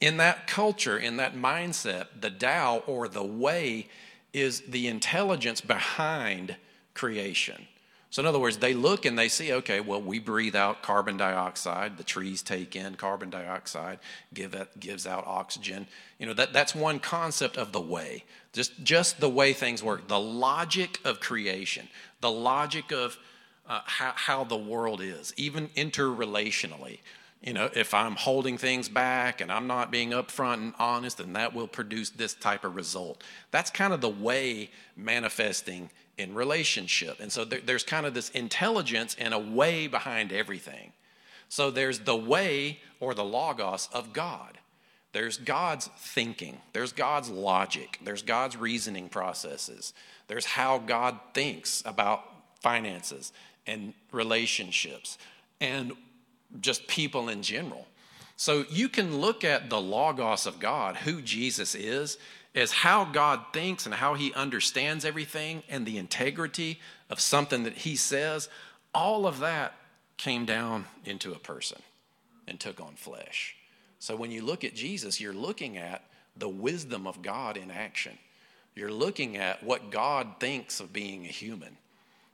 [0.00, 3.88] in that culture, in that mindset, the Tao or the way
[4.32, 6.56] is the intelligence behind
[6.92, 7.66] creation.
[8.14, 11.16] So, in other words, they look and they see, okay, well, we breathe out carbon
[11.16, 11.96] dioxide.
[11.96, 13.98] The trees take in carbon dioxide,
[14.32, 15.88] give it, gives out oxygen.
[16.20, 18.22] You know, that, that's one concept of the way,
[18.52, 20.06] just, just the way things work.
[20.06, 21.88] The logic of creation,
[22.20, 23.18] the logic of,
[23.68, 27.00] uh, how, how the world is, even interrelationally.
[27.42, 31.32] You know, if I'm holding things back and I'm not being upfront and honest, then
[31.32, 33.24] that will produce this type of result.
[33.50, 37.20] That's kind of the way manifesting in relationship.
[37.20, 40.92] And so there, there's kind of this intelligence and a way behind everything.
[41.48, 44.58] So there's the way or the logos of God.
[45.12, 49.94] There's God's thinking, there's God's logic, there's God's reasoning processes,
[50.26, 52.24] there's how God thinks about
[52.60, 53.32] finances
[53.64, 55.16] and relationships.
[55.60, 55.92] And
[56.60, 57.86] just people in general.
[58.36, 62.18] So you can look at the Logos of God, who Jesus is,
[62.54, 67.78] as how God thinks and how he understands everything and the integrity of something that
[67.78, 68.48] he says.
[68.94, 69.74] All of that
[70.16, 71.82] came down into a person
[72.46, 73.56] and took on flesh.
[73.98, 76.04] So when you look at Jesus, you're looking at
[76.36, 78.18] the wisdom of God in action.
[78.74, 81.76] You're looking at what God thinks of being a human.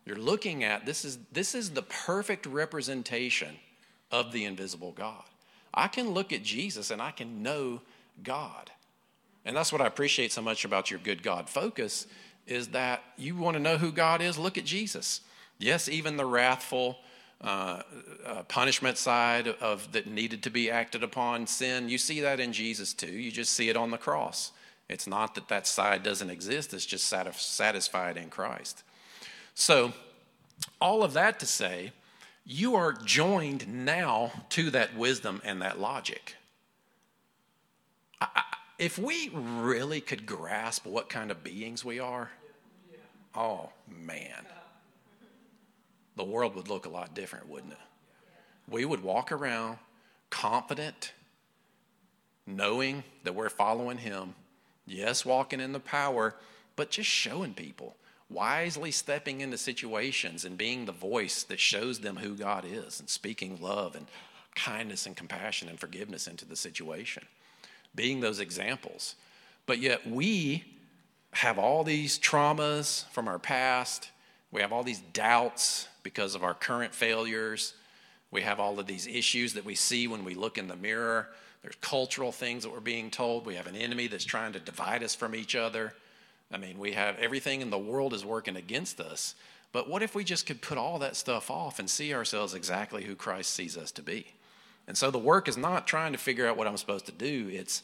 [0.06, 3.56] You're looking at this is this is the perfect representation
[4.11, 5.22] of the invisible God.
[5.72, 7.80] I can look at Jesus and I can know
[8.22, 8.70] God.
[9.44, 12.07] And that's what I appreciate so much about your good God focus
[12.46, 15.20] is that you want to know who God is, look at Jesus.
[15.59, 16.98] Yes, even the wrathful
[17.40, 17.83] uh,
[18.26, 22.53] uh, punishment side of that needed to be acted upon sin, you see that in
[22.53, 23.12] Jesus too.
[23.12, 24.53] You just see it on the cross.
[24.88, 28.83] It's not that that side doesn't exist, it's just satisfied in Christ.
[29.55, 29.92] So,
[30.81, 31.92] all of that to say,
[32.44, 36.35] you are joined now to that wisdom and that logic.
[38.20, 38.42] I,
[38.80, 42.30] if we really could grasp what kind of beings we are,
[43.34, 44.46] oh man,
[46.16, 47.78] the world would look a lot different, wouldn't it?
[48.66, 49.78] We would walk around
[50.30, 51.12] confident,
[52.46, 54.34] knowing that we're following Him.
[54.86, 56.34] Yes, walking in the power,
[56.74, 57.96] but just showing people
[58.30, 63.10] wisely stepping into situations and being the voice that shows them who God is and
[63.10, 64.06] speaking love and
[64.54, 67.24] kindness and compassion and forgiveness into the situation,
[67.94, 69.16] being those examples.
[69.66, 70.64] But yet we
[71.33, 74.11] have all these traumas from our past,
[74.53, 77.74] we have all these doubts because of our current failures.
[78.31, 81.29] We have all of these issues that we see when we look in the mirror.
[81.62, 83.44] There's cultural things that we're being told.
[83.44, 85.94] We have an enemy that's trying to divide us from each other.
[86.53, 89.35] I mean, we have everything in the world is working against us.
[89.72, 93.05] But what if we just could put all that stuff off and see ourselves exactly
[93.05, 94.26] who Christ sees us to be?
[94.90, 97.48] And so the work is not trying to figure out what I'm supposed to do.
[97.53, 97.81] It's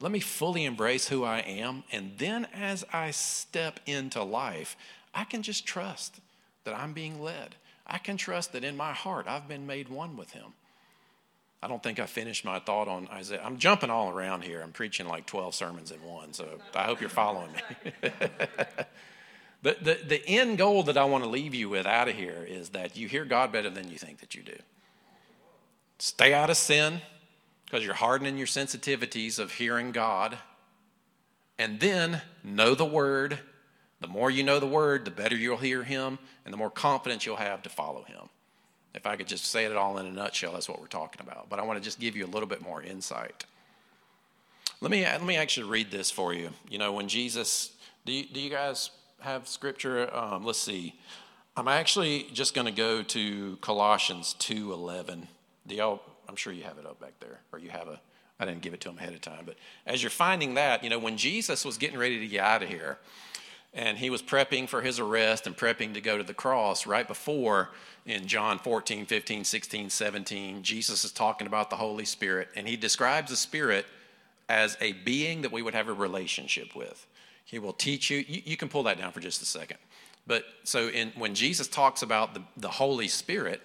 [0.00, 1.82] let me fully embrace who I am.
[1.90, 4.76] And then as I step into life,
[5.14, 6.20] I can just trust
[6.64, 7.54] that I'm being led.
[7.86, 10.52] I can trust that in my heart I've been made one with Him.
[11.62, 13.40] I don't think I finished my thought on Isaiah.
[13.42, 14.60] I'm jumping all around here.
[14.60, 18.10] I'm preaching like 12 sermons in one, so I hope you're following me.
[19.62, 22.46] the, the, the end goal that I want to leave you with out of here
[22.46, 24.58] is that you hear God better than you think that you do.
[26.02, 27.00] Stay out of sin
[27.64, 30.36] because you're hardening your sensitivities of hearing God.
[31.60, 33.38] And then know the Word.
[34.00, 37.24] The more you know the Word, the better you'll hear Him, and the more confidence
[37.24, 38.22] you'll have to follow Him.
[38.96, 41.48] If I could just say it all in a nutshell, that's what we're talking about.
[41.48, 43.44] But I want to just give you a little bit more insight.
[44.80, 46.50] Let me, let me actually read this for you.
[46.68, 47.70] You know, when Jesus,
[48.04, 50.12] do you, do you guys have scripture?
[50.12, 50.96] Um, let's see.
[51.56, 55.28] I'm actually just going to go to Colossians 2.11.
[55.66, 58.00] Do y'all, I'm sure you have it up back there, or you have a,
[58.40, 59.44] I didn't give it to them ahead of time.
[59.46, 62.62] But as you're finding that, you know, when Jesus was getting ready to get out
[62.62, 62.98] of here,
[63.74, 67.08] and he was prepping for his arrest and prepping to go to the cross right
[67.08, 67.70] before
[68.04, 72.76] in John 14, 15, 16, 17, Jesus is talking about the Holy Spirit, and he
[72.76, 73.86] describes the Spirit
[74.48, 77.06] as a being that we would have a relationship with.
[77.44, 78.18] He will teach you.
[78.26, 79.78] You, you can pull that down for just a second.
[80.26, 83.62] But so in, when Jesus talks about the, the Holy Spirit,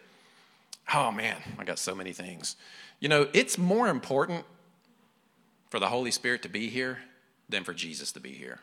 [0.93, 2.55] oh man, I got so many things.
[2.99, 4.45] You know, it's more important
[5.69, 6.99] for the Holy Spirit to be here
[7.49, 8.59] than for Jesus to be here.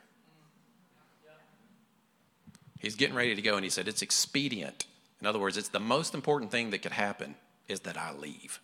[2.78, 4.86] He's getting ready to go, and he said, It's expedient
[5.24, 7.34] in other words, it's the most important thing that could happen
[7.66, 8.60] is that I leave.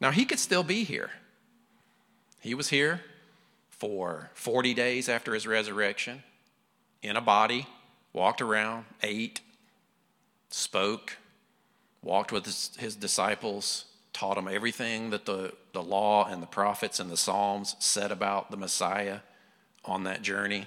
[0.00, 1.10] Now, he could still be here.
[2.40, 3.02] He was here
[3.68, 6.22] for 40 days after his resurrection
[7.02, 7.66] in a body,
[8.14, 9.42] walked around, ate,
[10.48, 11.18] spoke,
[12.02, 17.00] walked with his, his, disciples, taught them everything that the, the law and the prophets
[17.00, 19.20] and the Psalms said about the Messiah
[19.84, 20.66] on that journey.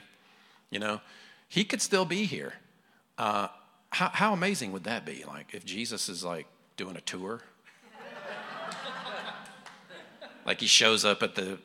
[0.69, 1.01] You know,
[1.47, 2.53] he could still be here.
[3.17, 3.47] Uh,
[3.89, 5.23] how, how amazing would that be?
[5.27, 7.41] Like if Jesus is like doing a tour,
[10.45, 11.59] like he shows up at the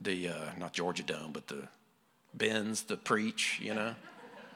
[0.00, 1.68] the uh, not Georgia Dome, but the
[2.34, 3.94] Benz to preach, you know,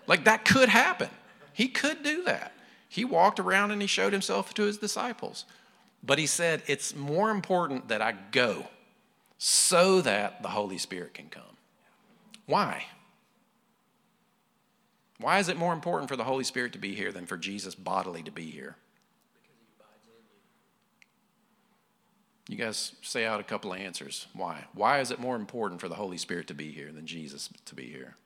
[0.06, 1.08] like that could happen.
[1.52, 2.52] He could do that.
[2.92, 5.46] He walked around and he showed himself to his disciples.
[6.02, 8.66] But he said, It's more important that I go
[9.38, 11.57] so that the Holy Spirit can come.
[12.44, 12.85] Why?
[15.18, 17.74] Why is it more important for the Holy Spirit to be here than for Jesus
[17.74, 18.76] bodily to be here?
[22.46, 24.26] You guys say out a couple of answers.
[24.35, 24.66] Why?
[24.74, 27.74] Why is it more important for the Holy Spirit to be here than Jesus to
[27.74, 28.16] be here?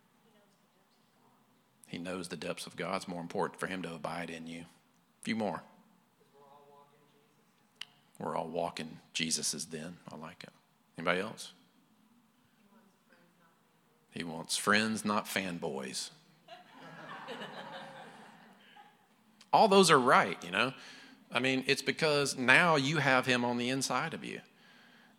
[1.86, 2.96] He knows the depths of God.
[2.96, 4.60] It's more important for him to abide in you.
[4.60, 5.62] A few more.
[8.18, 9.98] We're all walking Jesus's then.
[10.10, 10.50] I like it.
[10.98, 11.52] Anybody else?
[14.10, 16.10] He wants friends, not fanboys.
[19.52, 20.72] all those are right, you know.
[21.30, 24.40] I mean, it's because now you have him on the inside of you.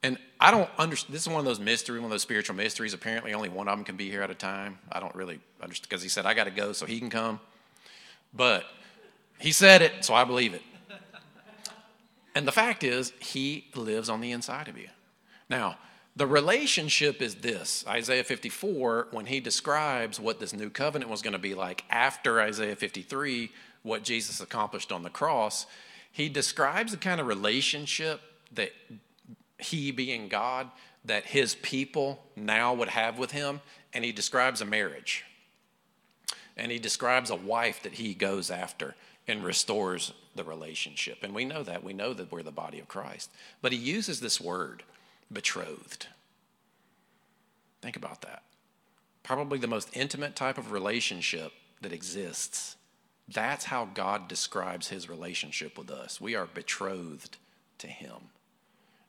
[0.03, 1.15] And I don't understand.
[1.15, 2.93] This is one of those mysteries, one of those spiritual mysteries.
[2.93, 4.77] Apparently, only one of them can be here at a time.
[4.91, 7.39] I don't really understand because he said, I got to go so he can come.
[8.33, 8.65] But
[9.39, 10.61] he said it, so I believe it.
[12.35, 14.89] And the fact is, he lives on the inside of you.
[15.49, 15.77] Now,
[16.15, 21.33] the relationship is this Isaiah 54, when he describes what this new covenant was going
[21.33, 23.51] to be like after Isaiah 53,
[23.83, 25.65] what Jesus accomplished on the cross,
[26.11, 28.21] he describes the kind of relationship
[28.53, 28.71] that
[29.57, 30.69] he, being God,
[31.05, 33.61] that his people now would have with him,
[33.93, 35.25] and he describes a marriage.
[36.55, 38.95] And he describes a wife that he goes after
[39.27, 41.19] and restores the relationship.
[41.21, 41.83] And we know that.
[41.83, 43.29] We know that we're the body of Christ.
[43.61, 44.83] But he uses this word,
[45.31, 46.07] betrothed.
[47.81, 48.43] Think about that.
[49.23, 52.77] Probably the most intimate type of relationship that exists
[53.27, 56.21] that's how God describes his relationship with us.
[56.21, 57.37] We are betrothed
[57.79, 58.29] to him.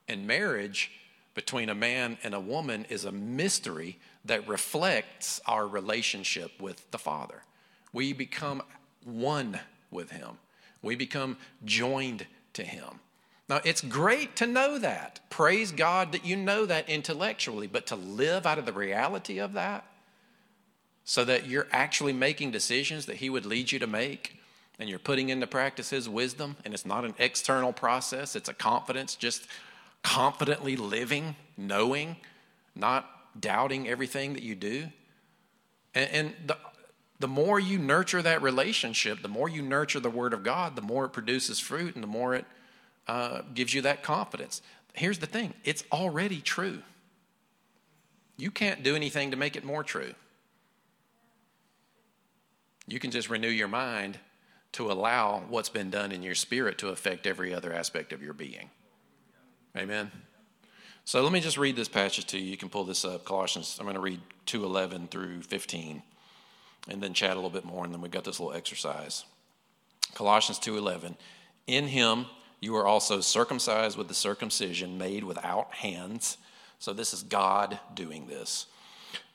[0.09, 0.91] And marriage
[1.35, 6.99] between a man and a woman is a mystery that reflects our relationship with the
[6.99, 7.43] Father.
[7.93, 8.63] We become
[9.05, 10.39] one with him,
[10.83, 13.01] we become joined to him.
[13.49, 15.21] Now, it's great to know that.
[15.31, 19.55] Praise God that you know that intellectually, but to live out of the reality of
[19.55, 19.87] that,
[21.05, 24.35] so that you're actually making decisions that He would lead you to make
[24.79, 28.55] and you're putting into practice His wisdom, and it's not an external process, it's a
[28.55, 29.47] confidence, just
[30.03, 32.17] confidently living, knowing,
[32.75, 33.09] not
[33.41, 34.89] doubting everything that you do.
[35.95, 36.57] And, and the,
[37.21, 40.83] the more you nurture that relationship, the more you nurture the Word of God, the
[40.83, 42.45] more it produces fruit and the more it
[43.07, 44.63] uh, gives you that confidence.
[44.95, 46.83] Here's the thing it's already true.
[48.37, 50.15] You can't do anything to make it more true.
[52.87, 54.19] You can just renew your mind
[54.73, 58.33] to allow what's been done in your spirit to affect every other aspect of your
[58.33, 58.71] being.
[59.77, 60.11] Amen.
[61.05, 62.51] So let me just read this passage to you.
[62.51, 63.25] You can pull this up.
[63.25, 66.03] Colossians, I'm going to read 2:11 through 15
[66.89, 69.25] and then chat a little bit more and then we got this little exercise.
[70.15, 71.17] Colossians 2:11.
[71.67, 72.27] In him
[72.61, 76.39] you are also circumcised with the circumcision made without hands.
[76.79, 78.67] So this is God doing this.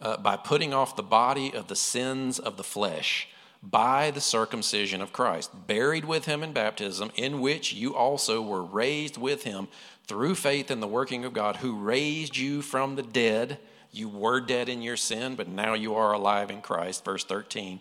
[0.01, 3.27] Uh, by putting off the body of the sins of the flesh
[3.63, 8.63] by the circumcision of Christ, buried with him in baptism, in which you also were
[8.63, 9.69] raised with him
[10.05, 13.59] through faith in the working of God, who raised you from the dead.
[13.91, 17.05] You were dead in your sin, but now you are alive in Christ.
[17.05, 17.79] Verse 13.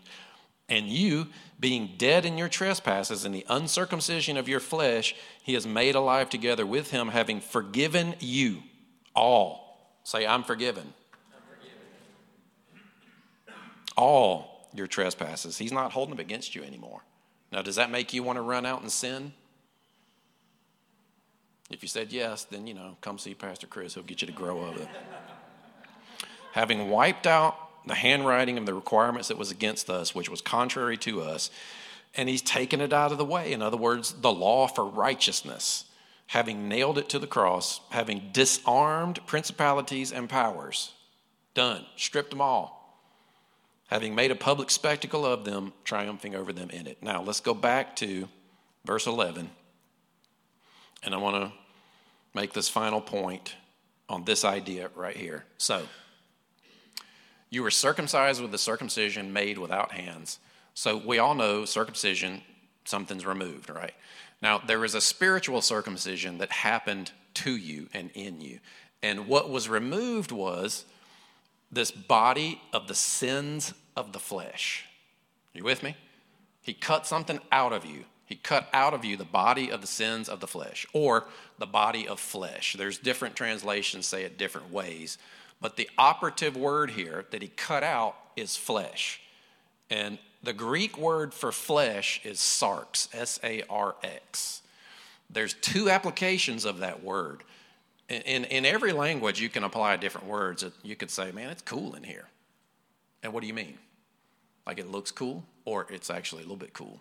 [0.69, 1.27] And you,
[1.59, 6.31] being dead in your trespasses and the uncircumcision of your flesh, he has made alive
[6.31, 8.63] together with him, having forgiven you
[9.17, 9.99] all.
[10.05, 10.95] Say, I'm forgiven.
[11.35, 11.81] I'm forgiven.
[13.97, 15.59] All your trespasses.
[15.59, 17.03] He's not holding them against you anymore.
[17.51, 19.33] Now, does that make you want to run out and sin?
[21.71, 23.95] If you said yes, then, you know, come see Pastor Chris.
[23.95, 24.77] He'll get you to grow up.
[26.53, 27.57] Having wiped out
[27.87, 31.51] the handwriting of the requirements that was against us, which was contrary to us,
[32.15, 33.53] and he's taken it out of the way.
[33.53, 35.87] In other words, the law for righteousness,
[36.29, 40.93] having nailed it to the cross, having disarmed principalities and powers.
[41.55, 41.87] Done.
[41.97, 42.82] Stripped them all
[43.93, 47.03] having made a public spectacle of them, triumphing over them in it.
[47.03, 48.27] Now, let's go back to
[48.87, 49.51] verse 11.
[51.03, 51.53] And I want to
[52.33, 53.55] make this final point
[54.09, 55.45] on this idea right here.
[55.59, 55.83] So,
[57.51, 60.39] you were circumcised with the circumcision made without hands.
[60.73, 62.41] So, we all know circumcision,
[62.87, 63.93] something's removed, right?
[64.41, 68.59] Now, there is a spiritual circumcision that happened to you and in you.
[69.03, 70.87] And what was removed was
[71.71, 74.85] this body of the sins of the flesh.
[75.53, 75.97] You with me?
[76.63, 78.05] He cut something out of you.
[78.25, 81.27] He cut out of you the body of the sins of the flesh or
[81.59, 82.75] the body of flesh.
[82.79, 85.19] There's different translations say it different ways,
[85.61, 89.21] but the operative word here that he cut out is flesh.
[89.91, 94.63] And the Greek word for flesh is sarx, S A R X.
[95.29, 97.43] There's two applications of that word.
[98.09, 100.65] In, in, in, every language, you can apply different words.
[100.83, 102.27] You could say, man, it's cool in here.
[103.23, 103.79] And what do you mean?
[104.67, 107.01] Like it looks cool, or it's actually a little bit cool?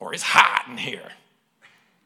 [0.00, 1.12] Or it's hot in here.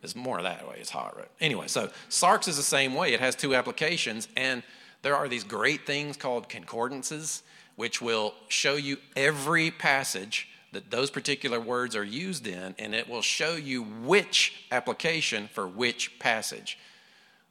[0.02, 1.28] It's more that way, it's hot, right?
[1.40, 3.12] Anyway, so sarx is the same way.
[3.14, 4.62] It has two applications, and
[5.02, 7.42] there are these great things called concordances
[7.78, 13.08] which will show you every passage that those particular words are used in, and it
[13.08, 16.76] will show you which application for which passage.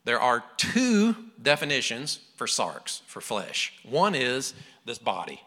[0.03, 3.73] There are two definitions for sarx, for flesh.
[3.83, 4.53] One is
[4.85, 5.41] this body,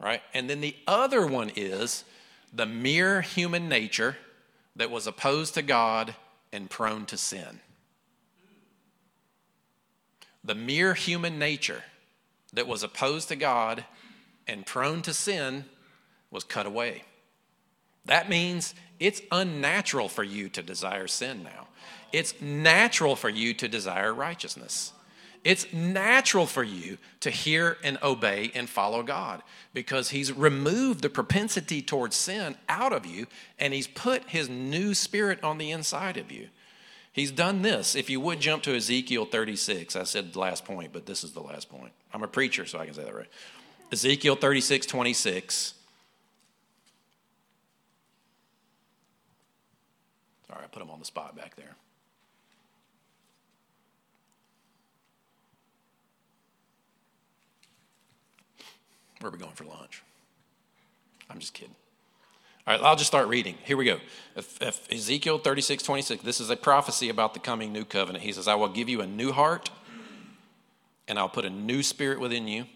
[0.00, 0.22] right?
[0.34, 2.04] And then the other one is
[2.52, 4.16] the mere human nature
[4.76, 6.14] that was opposed to God
[6.52, 7.60] and prone to sin.
[10.44, 11.82] The mere human nature
[12.52, 13.84] that was opposed to God
[14.46, 15.64] and prone to sin
[16.30, 17.02] was cut away.
[18.06, 21.68] That means it's unnatural for you to desire sin now.
[22.12, 24.92] It's natural for you to desire righteousness.
[25.44, 31.10] It's natural for you to hear and obey and follow God because He's removed the
[31.10, 33.26] propensity towards sin out of you
[33.58, 36.48] and He's put His new spirit on the inside of you.
[37.12, 37.94] He's done this.
[37.94, 41.32] If you would jump to Ezekiel 36, I said the last point, but this is
[41.32, 41.92] the last point.
[42.12, 43.28] I'm a preacher, so I can say that right.
[43.90, 45.74] Ezekiel 36, 26.
[50.46, 51.74] Sorry, I put him on the spot back there.
[59.20, 60.02] Where are we going for lunch?
[61.28, 61.74] I'm just kidding.
[62.66, 63.56] All right, I'll just start reading.
[63.64, 63.98] Here we go.
[64.36, 68.24] If, if Ezekiel 36, 26, this is a prophecy about the coming new covenant.
[68.24, 69.70] He says, I will give you a new heart,
[71.08, 72.66] and I'll put a new spirit within you.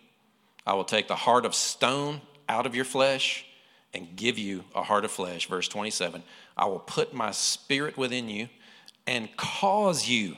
[0.66, 3.44] I will take the heart of stone out of your flesh
[3.92, 5.46] and give you a heart of flesh.
[5.46, 6.22] Verse 27
[6.56, 8.48] I will put my spirit within you
[9.06, 10.36] and cause you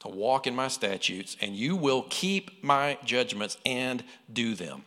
[0.00, 4.02] to walk in my statutes, and you will keep my judgments and
[4.32, 4.82] do them.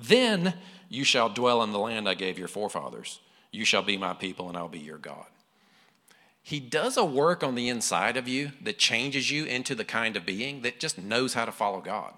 [0.00, 0.54] Then
[0.88, 3.20] you shall dwell in the land I gave your forefathers.
[3.52, 5.26] You shall be my people, and I'll be your God.
[6.42, 10.16] He does a work on the inside of you that changes you into the kind
[10.16, 12.14] of being that just knows how to follow God.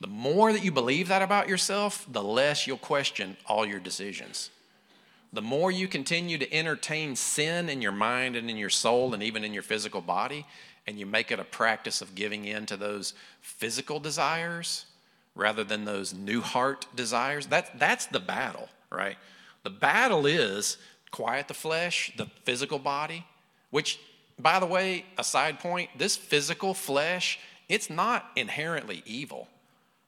[0.00, 4.50] The more that you believe that about yourself, the less you'll question all your decisions.
[5.32, 9.22] The more you continue to entertain sin in your mind and in your soul and
[9.22, 10.44] even in your physical body,
[10.86, 14.86] and you make it a practice of giving in to those physical desires,
[15.34, 17.46] rather than those new heart desires.
[17.46, 19.16] That, that's the battle, right?
[19.62, 20.76] The battle is
[21.10, 23.26] quiet the flesh, the physical body,
[23.70, 24.00] which,
[24.38, 29.48] by the way, a side point, this physical flesh, it's not inherently evil.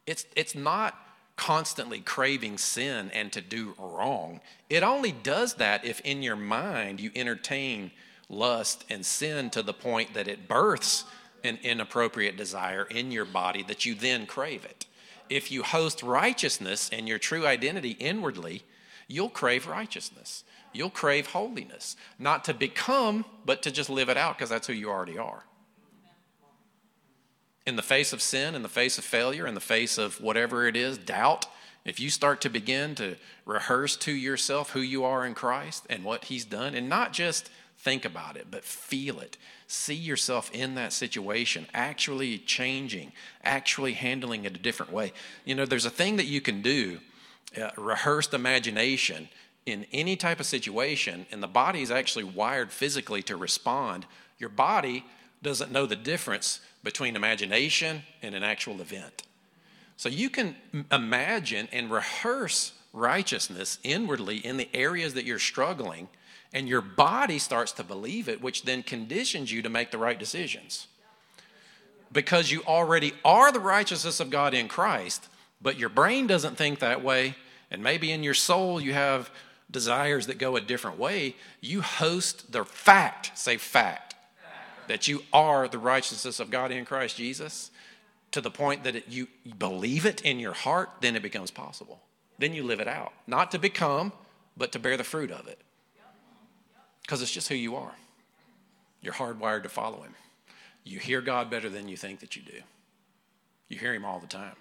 [0.06, 0.98] It's, it's not
[1.36, 4.40] constantly craving sin and to do wrong.
[4.68, 7.90] It only does that if in your mind you entertain
[8.28, 11.04] lust and sin to the point that it births
[11.42, 14.86] an inappropriate desire in your body that you then crave it
[15.28, 18.62] if you host righteousness and your true identity inwardly,
[19.08, 20.44] you'll crave righteousness.
[20.72, 21.96] You'll crave holiness.
[22.18, 25.44] Not to become, but to just live it out because that's who you already are.
[27.66, 30.66] In the face of sin, in the face of failure, in the face of whatever
[30.66, 31.46] it is, doubt,
[31.84, 33.16] if you start to begin to
[33.46, 37.50] rehearse to yourself who you are in Christ and what He's done, and not just
[37.85, 39.37] think about it, but feel it.
[39.68, 43.12] See yourself in that situation, actually changing,
[43.45, 45.12] actually handling it a different way.
[45.45, 46.99] You know, there's a thing that you can do,
[47.61, 49.28] uh, rehearsed imagination
[49.66, 54.07] in any type of situation, and the body is actually wired physically to respond.
[54.39, 55.05] Your body
[55.43, 59.22] doesn't know the difference between imagination and an actual event.
[59.97, 60.57] So you can
[60.91, 66.09] imagine and rehearse righteousness inwardly in the areas that you're struggling
[66.55, 70.18] and your body starts to believe it, which then conditions you to make the right
[70.18, 70.86] decisions.
[72.12, 75.28] Because you already are the righteousness of God in Christ,
[75.61, 77.34] but your brain doesn't think that way,
[77.72, 79.30] and maybe in your soul you have
[79.68, 84.14] desires that go a different way, you host the fact, say fact,
[84.86, 87.72] that you are the righteousness of God in Christ Jesus
[88.30, 89.26] to the point that it, you
[89.59, 92.00] believe it in your heart, then it becomes possible.
[92.38, 93.12] Then you live it out.
[93.26, 94.12] Not to become,
[94.57, 95.61] but to bear the fruit of it.
[97.05, 97.92] Because it's just who you are.
[99.00, 100.14] You're hardwired to follow Him.
[100.82, 102.61] You hear God better than you think that you do.
[103.68, 104.57] You hear Him all the time.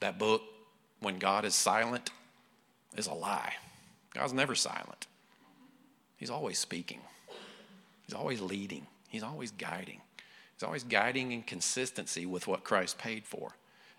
[0.00, 0.42] That book,
[1.00, 2.10] When God is Silent,
[2.96, 3.54] is a lie.
[4.14, 5.06] God's never silent.
[6.16, 7.00] He's always speaking,
[8.04, 10.00] He's always leading, He's always guiding.
[10.54, 13.52] He's always guiding in consistency with what Christ paid for.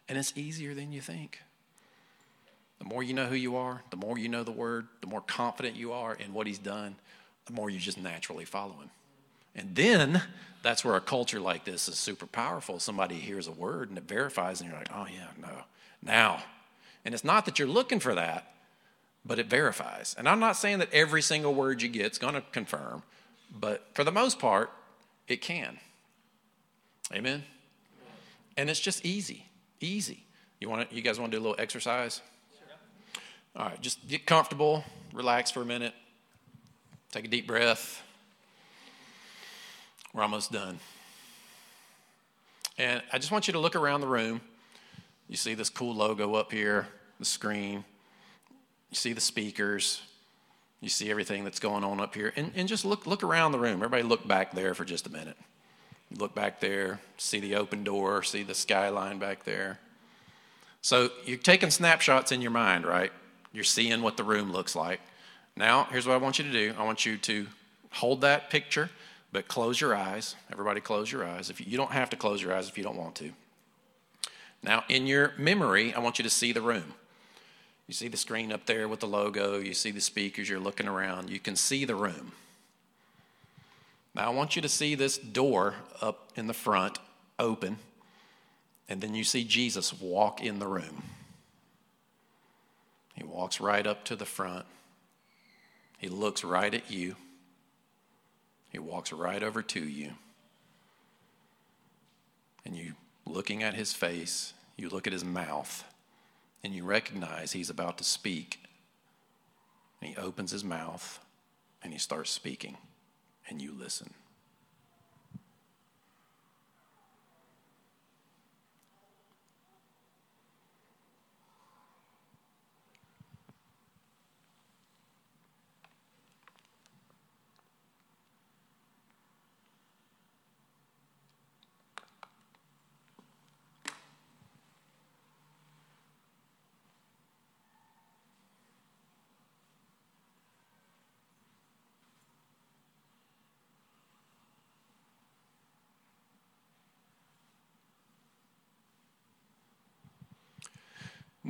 [0.10, 1.40] And it's easier than you think.
[2.80, 5.22] The more you know who you are, the more you know the word, the more
[5.22, 6.96] confident you are in what he's done,
[7.46, 8.90] the more you just naturally follow him.
[9.56, 10.22] And then
[10.64, 12.80] that's where a culture like this is super powerful.
[12.80, 15.64] Somebody hears a word and it verifies, and you're like, oh, yeah, no,
[16.02, 16.44] now.
[17.04, 18.54] And it's not that you're looking for that,
[19.26, 20.16] but it verifies.
[20.18, 23.04] And I'm not saying that every single word you get is going to confirm,
[23.58, 24.72] but for the most part,
[25.28, 25.80] it can.
[27.14, 27.44] Amen?
[28.58, 29.46] And it's just easy,
[29.80, 30.26] easy.
[30.60, 32.22] You want you guys want to do a little exercise?
[33.56, 34.84] All right, just get comfortable,
[35.14, 35.94] relax for a minute,
[37.12, 38.02] take a deep breath.
[40.14, 40.80] We're almost done.
[42.78, 44.42] And I just want you to look around the room.
[45.28, 46.88] You see this cool logo up here,
[47.20, 47.84] the screen.
[48.90, 50.02] You see the speakers.
[50.82, 52.32] You see everything that's going on up here.
[52.36, 53.76] And, and just look, look around the room.
[53.76, 55.38] Everybody look back there for just a minute.
[56.18, 59.80] Look back there, see the open door, see the skyline back there.
[60.82, 63.12] So you're taking snapshots in your mind, right?
[63.52, 65.02] You're seeing what the room looks like.
[65.56, 67.48] Now, here's what I want you to do I want you to
[67.92, 68.90] hold that picture,
[69.32, 70.36] but close your eyes.
[70.52, 71.50] Everybody, close your eyes.
[71.50, 73.32] If you, you don't have to close your eyes if you don't want to.
[74.62, 76.94] Now, in your memory, I want you to see the room.
[77.88, 80.88] You see the screen up there with the logo, you see the speakers, you're looking
[80.88, 82.34] around, you can see the room.
[84.14, 87.00] Now, I want you to see this door up in the front
[87.40, 87.78] open,
[88.88, 91.04] and then you see Jesus walk in the room.
[93.20, 94.66] He walks right up to the front.
[95.98, 97.18] He looks right at you.
[98.70, 100.14] He walks right over to you.
[102.66, 102.94] And you
[103.26, 105.84] looking at his face, you look at his mouth,
[106.64, 108.62] and you recognize he's about to speak.
[110.00, 111.20] And he opens his mouth
[111.84, 112.78] and he starts speaking,
[113.50, 114.14] and you listen.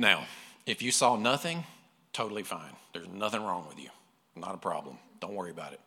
[0.00, 0.24] Now,
[0.64, 1.62] if you saw nothing,
[2.14, 2.72] totally fine.
[2.94, 3.90] There's nothing wrong with you.
[4.34, 4.96] Not a problem.
[5.20, 5.80] Don't worry about it.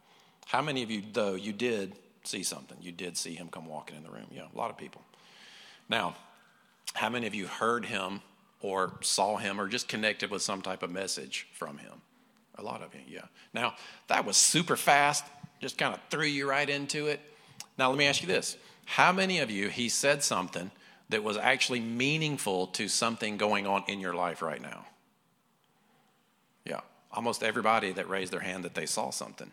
[0.46, 1.94] How many of you, though, you did
[2.24, 2.78] see something?
[2.80, 4.28] You did see him come walking in the room.
[4.32, 5.02] Yeah, a lot of people.
[5.90, 6.16] Now,
[6.94, 8.22] how many of you heard him
[8.62, 11.94] or saw him or just connected with some type of message from him?
[12.60, 13.26] A lot of you, yeah.
[13.52, 13.74] Now,
[14.10, 15.26] that was super fast,
[15.60, 17.20] just kind of threw you right into it.
[17.80, 18.58] Now, let me ask you this.
[18.86, 20.70] How many of you, he said something
[21.14, 24.86] that was actually meaningful to something going on in your life right now?
[26.66, 29.52] Yeah, almost everybody that raised their hand that they saw something.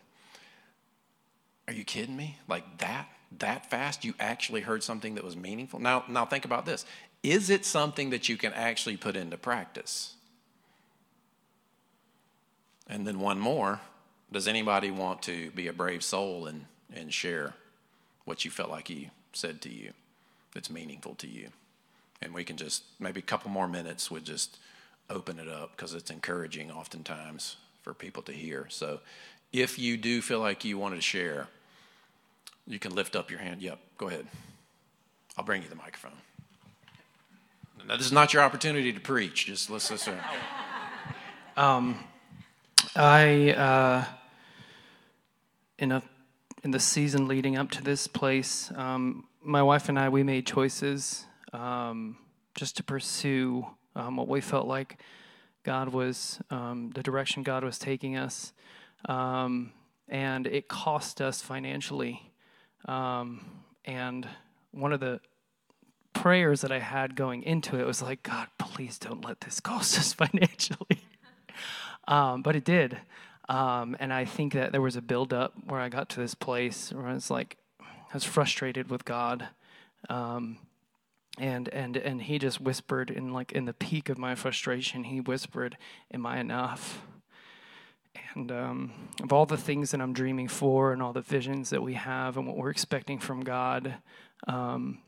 [1.67, 2.39] Are you kidding me?
[2.47, 3.07] Like that?
[3.37, 4.03] That fast?
[4.03, 5.79] You actually heard something that was meaningful?
[5.79, 6.83] Now, now think about this.
[7.23, 10.15] Is it something that you can actually put into practice?
[12.87, 13.79] And then one more.
[14.31, 17.53] Does anybody want to be a brave soul and, and share
[18.25, 19.93] what you felt like he said to you?
[20.53, 21.49] That's meaningful to you.
[22.21, 24.57] And we can just, maybe a couple more minutes would just
[25.09, 28.67] open it up because it's encouraging oftentimes for people to hear.
[28.69, 28.99] So
[29.51, 31.47] if you do feel like you wanted to share,
[32.67, 33.61] you can lift up your hand.
[33.61, 34.27] Yep, go ahead.
[35.37, 36.11] I'll bring you the microphone.
[37.87, 39.47] Now, this is not your opportunity to preach.
[39.47, 40.17] Just let's listen.
[41.57, 41.99] Um,
[42.95, 44.05] I, uh,
[45.77, 46.01] in a
[46.63, 50.45] in the season leading up to this place, um, my wife and I, we made
[50.45, 52.17] choices um,
[52.55, 53.65] just to pursue
[53.95, 55.01] um, what we felt like
[55.63, 58.53] God was, um, the direction God was taking us.
[59.05, 59.73] Um,
[60.07, 62.31] and it cost us financially.
[62.85, 63.45] Um,
[63.85, 64.27] and
[64.71, 65.19] one of the
[66.13, 69.97] prayers that I had going into it was like, God, please don't let this cost
[69.97, 70.87] us financially.
[72.07, 72.97] Um, but it did.
[73.47, 77.05] and I think that there was a buildup where I got to this place where
[77.05, 77.57] I was like,
[78.11, 79.47] I was frustrated with God.
[80.09, 80.57] Um,
[81.37, 85.21] and and and he just whispered in like in the peak of my frustration he
[85.21, 85.77] whispered
[86.13, 87.05] am i enough?
[88.33, 88.91] And um,
[89.23, 92.35] of all the things that i'm dreaming for and all the visions that we have
[92.35, 93.95] and what we're expecting from god
[94.47, 94.99] um,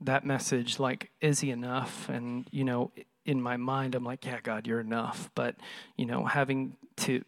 [0.00, 2.08] that message like is he enough?
[2.08, 2.90] And you know
[3.26, 5.30] in my mind i'm like yeah god you're enough.
[5.34, 5.56] But
[5.96, 7.24] you know having to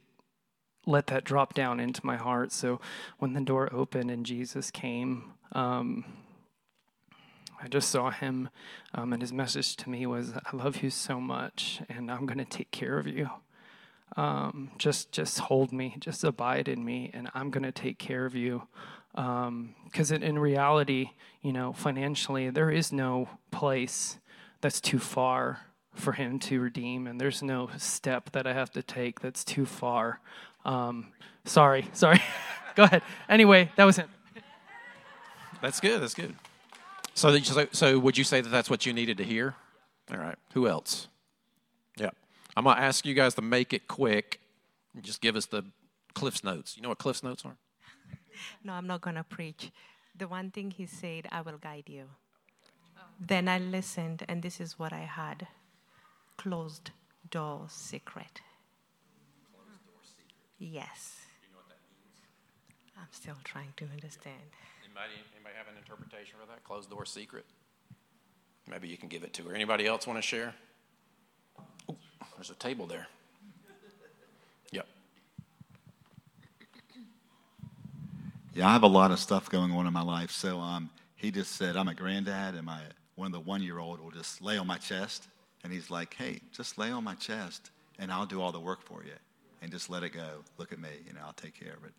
[0.87, 2.53] let that drop down into my heart.
[2.53, 2.81] So
[3.19, 6.05] when the door opened and Jesus came, um,
[7.61, 8.51] I just saw him,
[8.95, 12.39] um, and his message to me was, "I love you so much, and I'm going
[12.39, 13.31] to take care of you.
[14.17, 18.27] Um, just, just hold me, just abide in me, and I'm going to take care
[18.27, 18.69] of you."
[19.15, 21.11] Because um, in, in reality,
[21.41, 24.19] you know, financially, there is no place
[24.61, 25.61] that's too far
[25.95, 29.65] for him to redeem, and there's no step that I have to take that's too
[29.65, 30.21] far.
[30.67, 31.13] Um,
[31.45, 32.21] sorry, sorry.
[32.75, 33.03] Go ahead.
[33.29, 34.09] Anyway, that was him.
[35.63, 36.03] That's good.
[36.03, 36.35] That's good.
[37.15, 39.55] So, so, so would you say that that's what you needed to hear?
[40.11, 40.37] All right.
[40.53, 41.09] Who else?
[41.97, 42.11] Yeah.
[42.55, 44.41] I'm going to ask you guys to make it quick.
[45.01, 45.65] Just give us the
[46.15, 46.77] Cliff's Notes.
[46.77, 47.57] You know what Cliff's Notes are?
[48.63, 49.71] No, I'm not going to preach.
[50.15, 52.05] The one thing he said, I will guide you.
[53.19, 55.47] Then I listened, and this is what I had
[56.37, 56.91] closed
[57.31, 58.43] door secret.
[60.59, 60.89] Closed door secret.
[60.89, 61.15] Yes.
[61.41, 62.99] Do you know what that means?
[62.99, 64.49] I'm still trying to understand.
[64.85, 66.65] Anybody, anybody have an interpretation for that?
[66.65, 67.45] Closed door secret?
[68.69, 69.55] Maybe you can give it to her.
[69.55, 70.55] Anybody else want to share?
[71.91, 71.97] Ooh,
[72.37, 73.07] there's a table there.
[74.73, 74.87] Yep.
[78.55, 80.31] Yeah, I have a lot of stuff going on in my life.
[80.31, 82.81] So um, he just said, I'm a granddad, and my
[83.15, 85.29] one of the one year old will just lay on my chest.
[85.63, 88.83] And he's like, hey, just lay on my chest, and I'll do all the work
[88.83, 89.13] for you.
[89.63, 90.45] And just let it go.
[90.59, 91.93] Look at me, you know, I'll take care of it.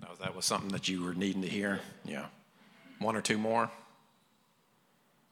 [0.00, 1.80] That was, that was something that you were needing to hear?
[2.04, 2.26] Yeah.
[3.00, 3.70] One or two more?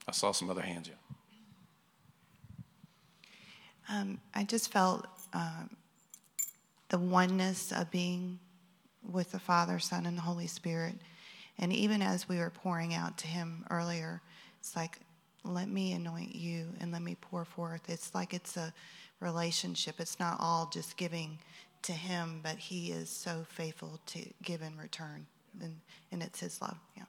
[0.08, 0.94] I saw some other hands, yeah.
[3.88, 5.70] Um, I just felt um,
[6.88, 8.38] the oneness of being
[9.12, 10.94] with the Father, Son, and the Holy Spirit.
[11.58, 14.20] And even as we were pouring out to Him earlier,
[14.58, 14.98] it's like,
[15.44, 17.88] let me anoint you and let me pour forth.
[17.88, 18.72] It's like it's a
[19.20, 19.96] relationship.
[19.98, 21.38] It's not all just giving
[21.82, 25.26] to Him, but He is so faithful to give in return.
[25.60, 25.80] And,
[26.12, 26.76] and it's His love.
[26.96, 27.04] Yeah.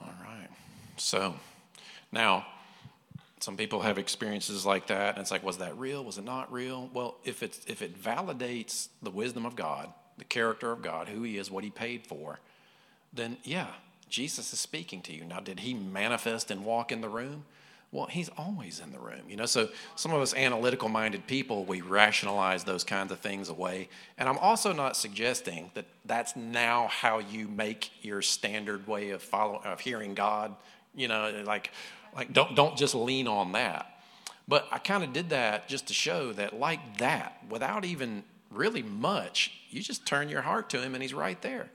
[0.00, 0.48] All right.
[0.96, 1.34] So
[2.12, 2.46] now,
[3.40, 6.04] some people have experiences like that, and it's like, was that real?
[6.04, 6.90] Was it not real?
[6.92, 11.22] Well, if it's if it validates the wisdom of God, the character of God, who
[11.22, 12.40] He is, what He paid for,
[13.12, 13.68] then yeah,
[14.08, 15.24] Jesus is speaking to you.
[15.24, 17.44] Now, did He manifest and walk in the room?
[17.90, 19.46] Well, he's always in the room, you know.
[19.46, 23.88] So some of us analytical minded people, we rationalize those kinds of things away.
[24.18, 29.22] And I'm also not suggesting that that's now how you make your standard way of
[29.22, 30.54] follow of hearing God,
[30.94, 31.70] you know, like
[32.14, 33.86] like don't don't just lean on that.
[34.46, 38.82] But I kind of did that just to show that like that, without even really
[38.82, 41.70] much, you just turn your heart to him and he's right there.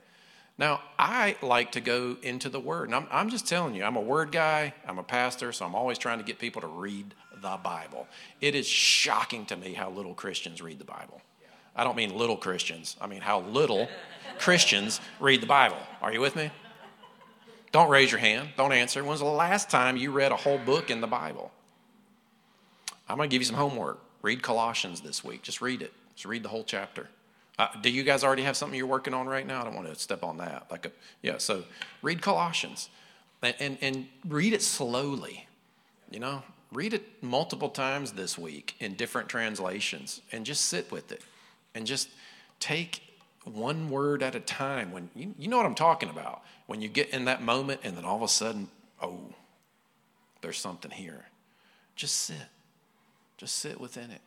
[0.56, 2.88] Now, I like to go into the Word.
[2.88, 5.74] And I'm, I'm, just telling you, I'm a Word guy, I'm a pastor, so I'm
[5.74, 8.06] always trying to get people to read the Bible.
[8.40, 11.20] It is shocking to me how little Christians read the Bible.
[11.76, 13.88] I don't mean little Christians, I mean how little
[14.38, 15.78] Christians read the Bible.
[16.00, 16.50] Are you with me?
[17.72, 19.02] Don't raise your hand, don't answer.
[19.02, 21.50] When's the last time you read a whole book in the Bible?
[23.08, 23.98] I'm going to give you some homework.
[24.22, 25.42] Read Colossians this week.
[25.42, 27.08] Just read it, just read the whole chapter.
[27.58, 29.60] Uh, do you guys already have something you're working on right now?
[29.60, 30.66] I don't want to step on that.
[30.70, 30.92] Like, a,
[31.22, 31.38] yeah.
[31.38, 31.64] So,
[32.02, 32.88] read Colossians,
[33.42, 35.46] and, and and read it slowly.
[36.10, 36.42] You know,
[36.72, 41.22] read it multiple times this week in different translations, and just sit with it,
[41.74, 42.08] and just
[42.58, 43.02] take
[43.44, 44.90] one word at a time.
[44.90, 46.42] When you, you know what I'm talking about.
[46.66, 48.68] When you get in that moment, and then all of a sudden,
[49.00, 49.20] oh,
[50.40, 51.26] there's something here.
[51.94, 52.36] Just sit.
[53.36, 54.22] Just sit within it.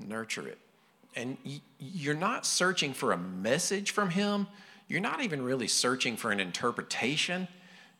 [0.00, 0.58] Nurture it
[1.14, 1.36] and
[1.78, 4.46] you're not searching for a message from him.
[4.88, 7.48] You're not even really searching for an interpretation.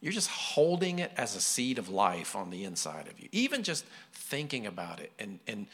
[0.01, 3.29] You're just holding it as a seed of life on the inside of you.
[3.33, 5.13] Even just thinking about it.
[5.19, 5.67] And, and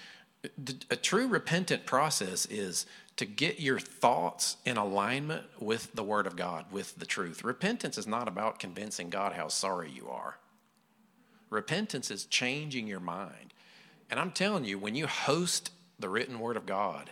[0.91, 2.87] a true repentant process is
[3.17, 7.43] to get your thoughts in alignment with the Word of God, with the truth.
[7.43, 10.39] Repentance is not about convincing God how sorry you are.
[11.51, 13.55] Repentance is changing your mind.
[14.11, 17.11] And I'm telling you, when you host the written Word of God,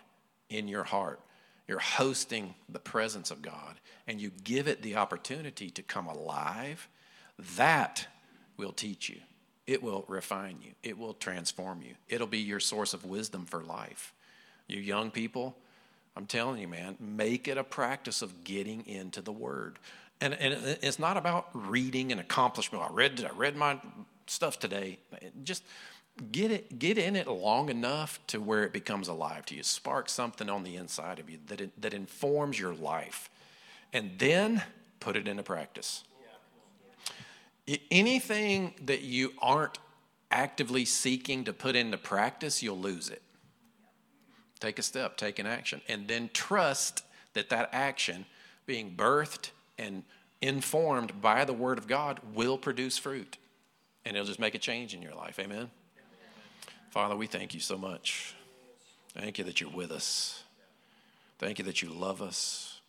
[0.49, 1.21] in your heart.
[1.69, 6.89] You're hosting the presence of God and you give it the opportunity to come alive.
[7.57, 8.07] That
[8.57, 9.21] will teach you.
[9.67, 10.73] It will refine you.
[10.83, 11.95] It will transform you.
[12.09, 14.15] It'll be your source of wisdom for life.
[14.69, 15.57] You young people,
[16.17, 19.79] I'm telling you, man, make it a practice of getting into the Word.
[20.21, 22.85] And, and it's not about reading and accomplishment.
[22.85, 23.79] I read, I read my
[24.27, 24.99] stuff today.
[25.43, 25.63] Just
[26.33, 30.09] get it get in it long enough to where it becomes alive to you spark
[30.09, 33.29] something on the inside of you that it, that informs your life
[33.93, 34.63] and then
[35.01, 36.05] put it into practice
[37.91, 39.79] anything that you aren't
[40.31, 43.23] actively seeking to put into practice you'll lose it
[44.59, 47.03] take a step take an action and then trust
[47.35, 48.25] that that action
[48.65, 50.03] being birthed and
[50.43, 53.39] informed by the Word of God will produce fruit.
[54.05, 55.39] And it'll just make a change in your life.
[55.39, 55.71] Amen?
[56.97, 58.35] Father, we thank you so much.
[59.13, 60.43] Thank you that you're with us.
[61.39, 62.81] Thank you that you love us.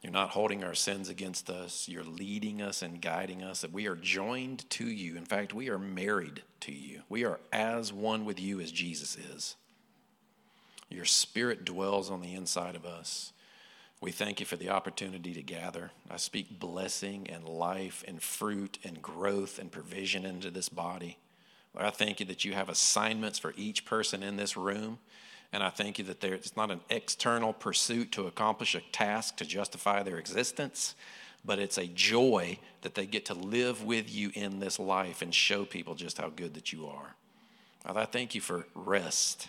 [0.00, 1.86] You're not holding our sins against us.
[1.86, 5.18] You're leading us and guiding us, that we are joined to you.
[5.18, 7.02] In fact, we are married to you.
[7.10, 9.54] We are as one with you as Jesus is.
[10.88, 13.34] Your spirit dwells on the inside of us.
[14.00, 15.90] We thank you for the opportunity to gather.
[16.10, 21.18] I speak blessing and life and fruit and growth and provision into this body.
[21.76, 24.98] Lord, I thank you that you have assignments for each person in this room.
[25.52, 29.36] And I thank you that there, it's not an external pursuit to accomplish a task
[29.36, 30.94] to justify their existence,
[31.44, 35.34] but it's a joy that they get to live with you in this life and
[35.34, 37.14] show people just how good that you are.
[37.84, 39.48] Father, I thank you for rest,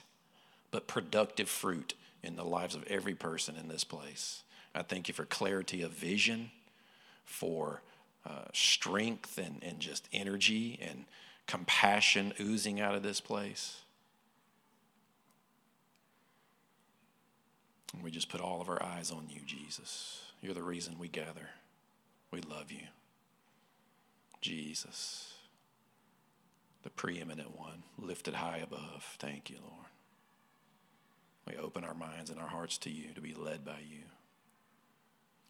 [0.69, 4.43] but productive fruit in the lives of every person in this place.
[4.75, 6.51] I thank you for clarity of vision,
[7.25, 7.81] for
[8.25, 11.05] uh, strength and, and just energy and
[11.47, 13.77] compassion oozing out of this place.
[17.93, 20.21] And we just put all of our eyes on you, Jesus.
[20.41, 21.49] You're the reason we gather.
[22.31, 22.83] We love you.
[24.39, 25.33] Jesus,
[26.83, 29.15] the preeminent one, lifted high above.
[29.17, 29.87] Thank you, Lord.
[31.47, 34.03] We open our minds and our hearts to you to be led by you.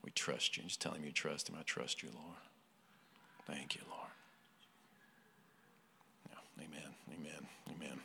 [0.04, 0.64] We trust you.
[0.64, 1.56] Just tell him you trust him.
[1.60, 2.38] I trust you, Lord.
[3.46, 4.07] Thank you, Lord.
[6.60, 6.66] Yeah,
[7.14, 7.48] amen.
[7.70, 8.00] Amen.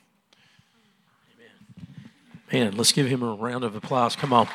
[1.34, 2.66] Amen.
[2.70, 4.16] Man, let's give him a round of applause.
[4.16, 4.48] Come on.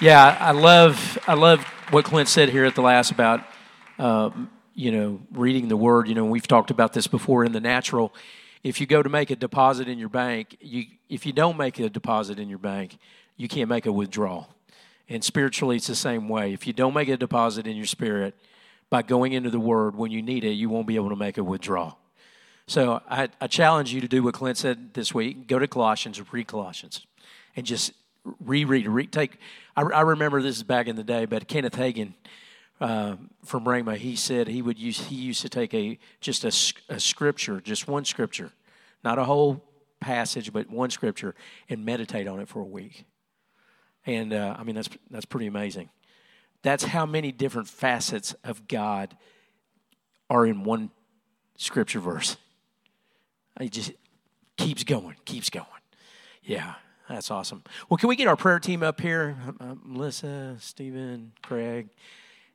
[0.00, 3.40] Yeah, I love I love what Clint said here at the last about
[3.98, 6.08] um, you know reading the Word.
[6.08, 8.14] You know, we've talked about this before in the natural.
[8.62, 11.78] If you go to make a deposit in your bank, you if you don't make
[11.78, 12.98] a deposit in your bank,
[13.36, 14.48] you can't make a withdrawal.
[15.08, 16.52] And spiritually, it's the same way.
[16.52, 18.34] If you don't make a deposit in your spirit
[18.90, 21.38] by going into the Word when you need it, you won't be able to make
[21.38, 21.98] a withdrawal.
[22.66, 25.46] So I, I challenge you to do what Clint said this week.
[25.46, 27.06] Go to Colossians, read Colossians,
[27.54, 27.92] and just
[28.40, 28.88] reread.
[28.88, 29.38] Re- take.
[29.76, 32.14] I, I remember this is back in the day, but Kenneth Hagin
[32.80, 34.98] uh, from Rhema, he said he would use.
[34.98, 38.50] He used to take a just a, a scripture, just one scripture,
[39.04, 39.62] not a whole
[40.00, 41.34] passage, but one scripture,
[41.68, 43.04] and meditate on it for a week.
[44.04, 45.88] And uh, I mean that's that's pretty amazing.
[46.62, 49.16] That's how many different facets of God
[50.28, 50.90] are in one
[51.56, 52.36] scripture verse.
[53.60, 53.92] He just
[54.56, 55.66] keeps going, keeps going.
[56.42, 56.74] Yeah,
[57.08, 57.62] that's awesome.
[57.88, 59.36] Well, can we get our prayer team up here?
[59.60, 61.88] Uh, Melissa, Stephen, Craig.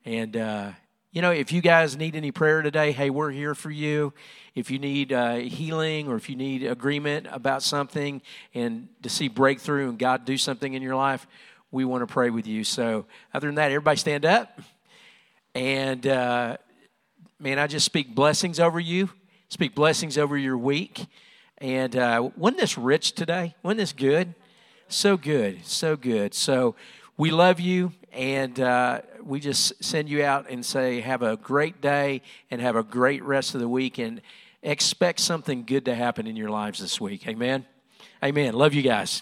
[0.06, 0.72] And, uh,
[1.12, 4.14] you know, if you guys need any prayer today, hey, we're here for you.
[4.56, 8.22] If you need uh, healing or if you need agreement about something
[8.54, 11.28] and to see breakthrough and God do something in your life,
[11.72, 12.64] we want to pray with you.
[12.64, 14.60] So, other than that, everybody stand up.
[15.56, 16.58] And, uh,
[17.40, 19.10] man, I just speak blessings over you
[19.52, 21.06] speak blessings over your week.
[21.58, 23.54] And uh, wasn't this rich today?
[23.62, 24.34] Wasn't this good?
[24.88, 26.34] So good, so good.
[26.34, 26.76] So
[27.18, 31.82] we love you, and uh, we just send you out and say, have a great
[31.82, 34.22] day and have a great rest of the week, and
[34.64, 37.28] expect something good to happen in your lives this week.
[37.28, 37.66] Amen.
[38.24, 38.54] Amen.
[38.54, 39.22] Love you guys.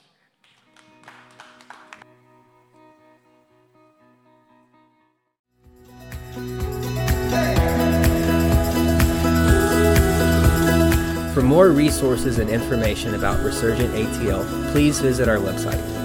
[11.34, 15.99] For more resources and information about Resurgent ATL, please visit our website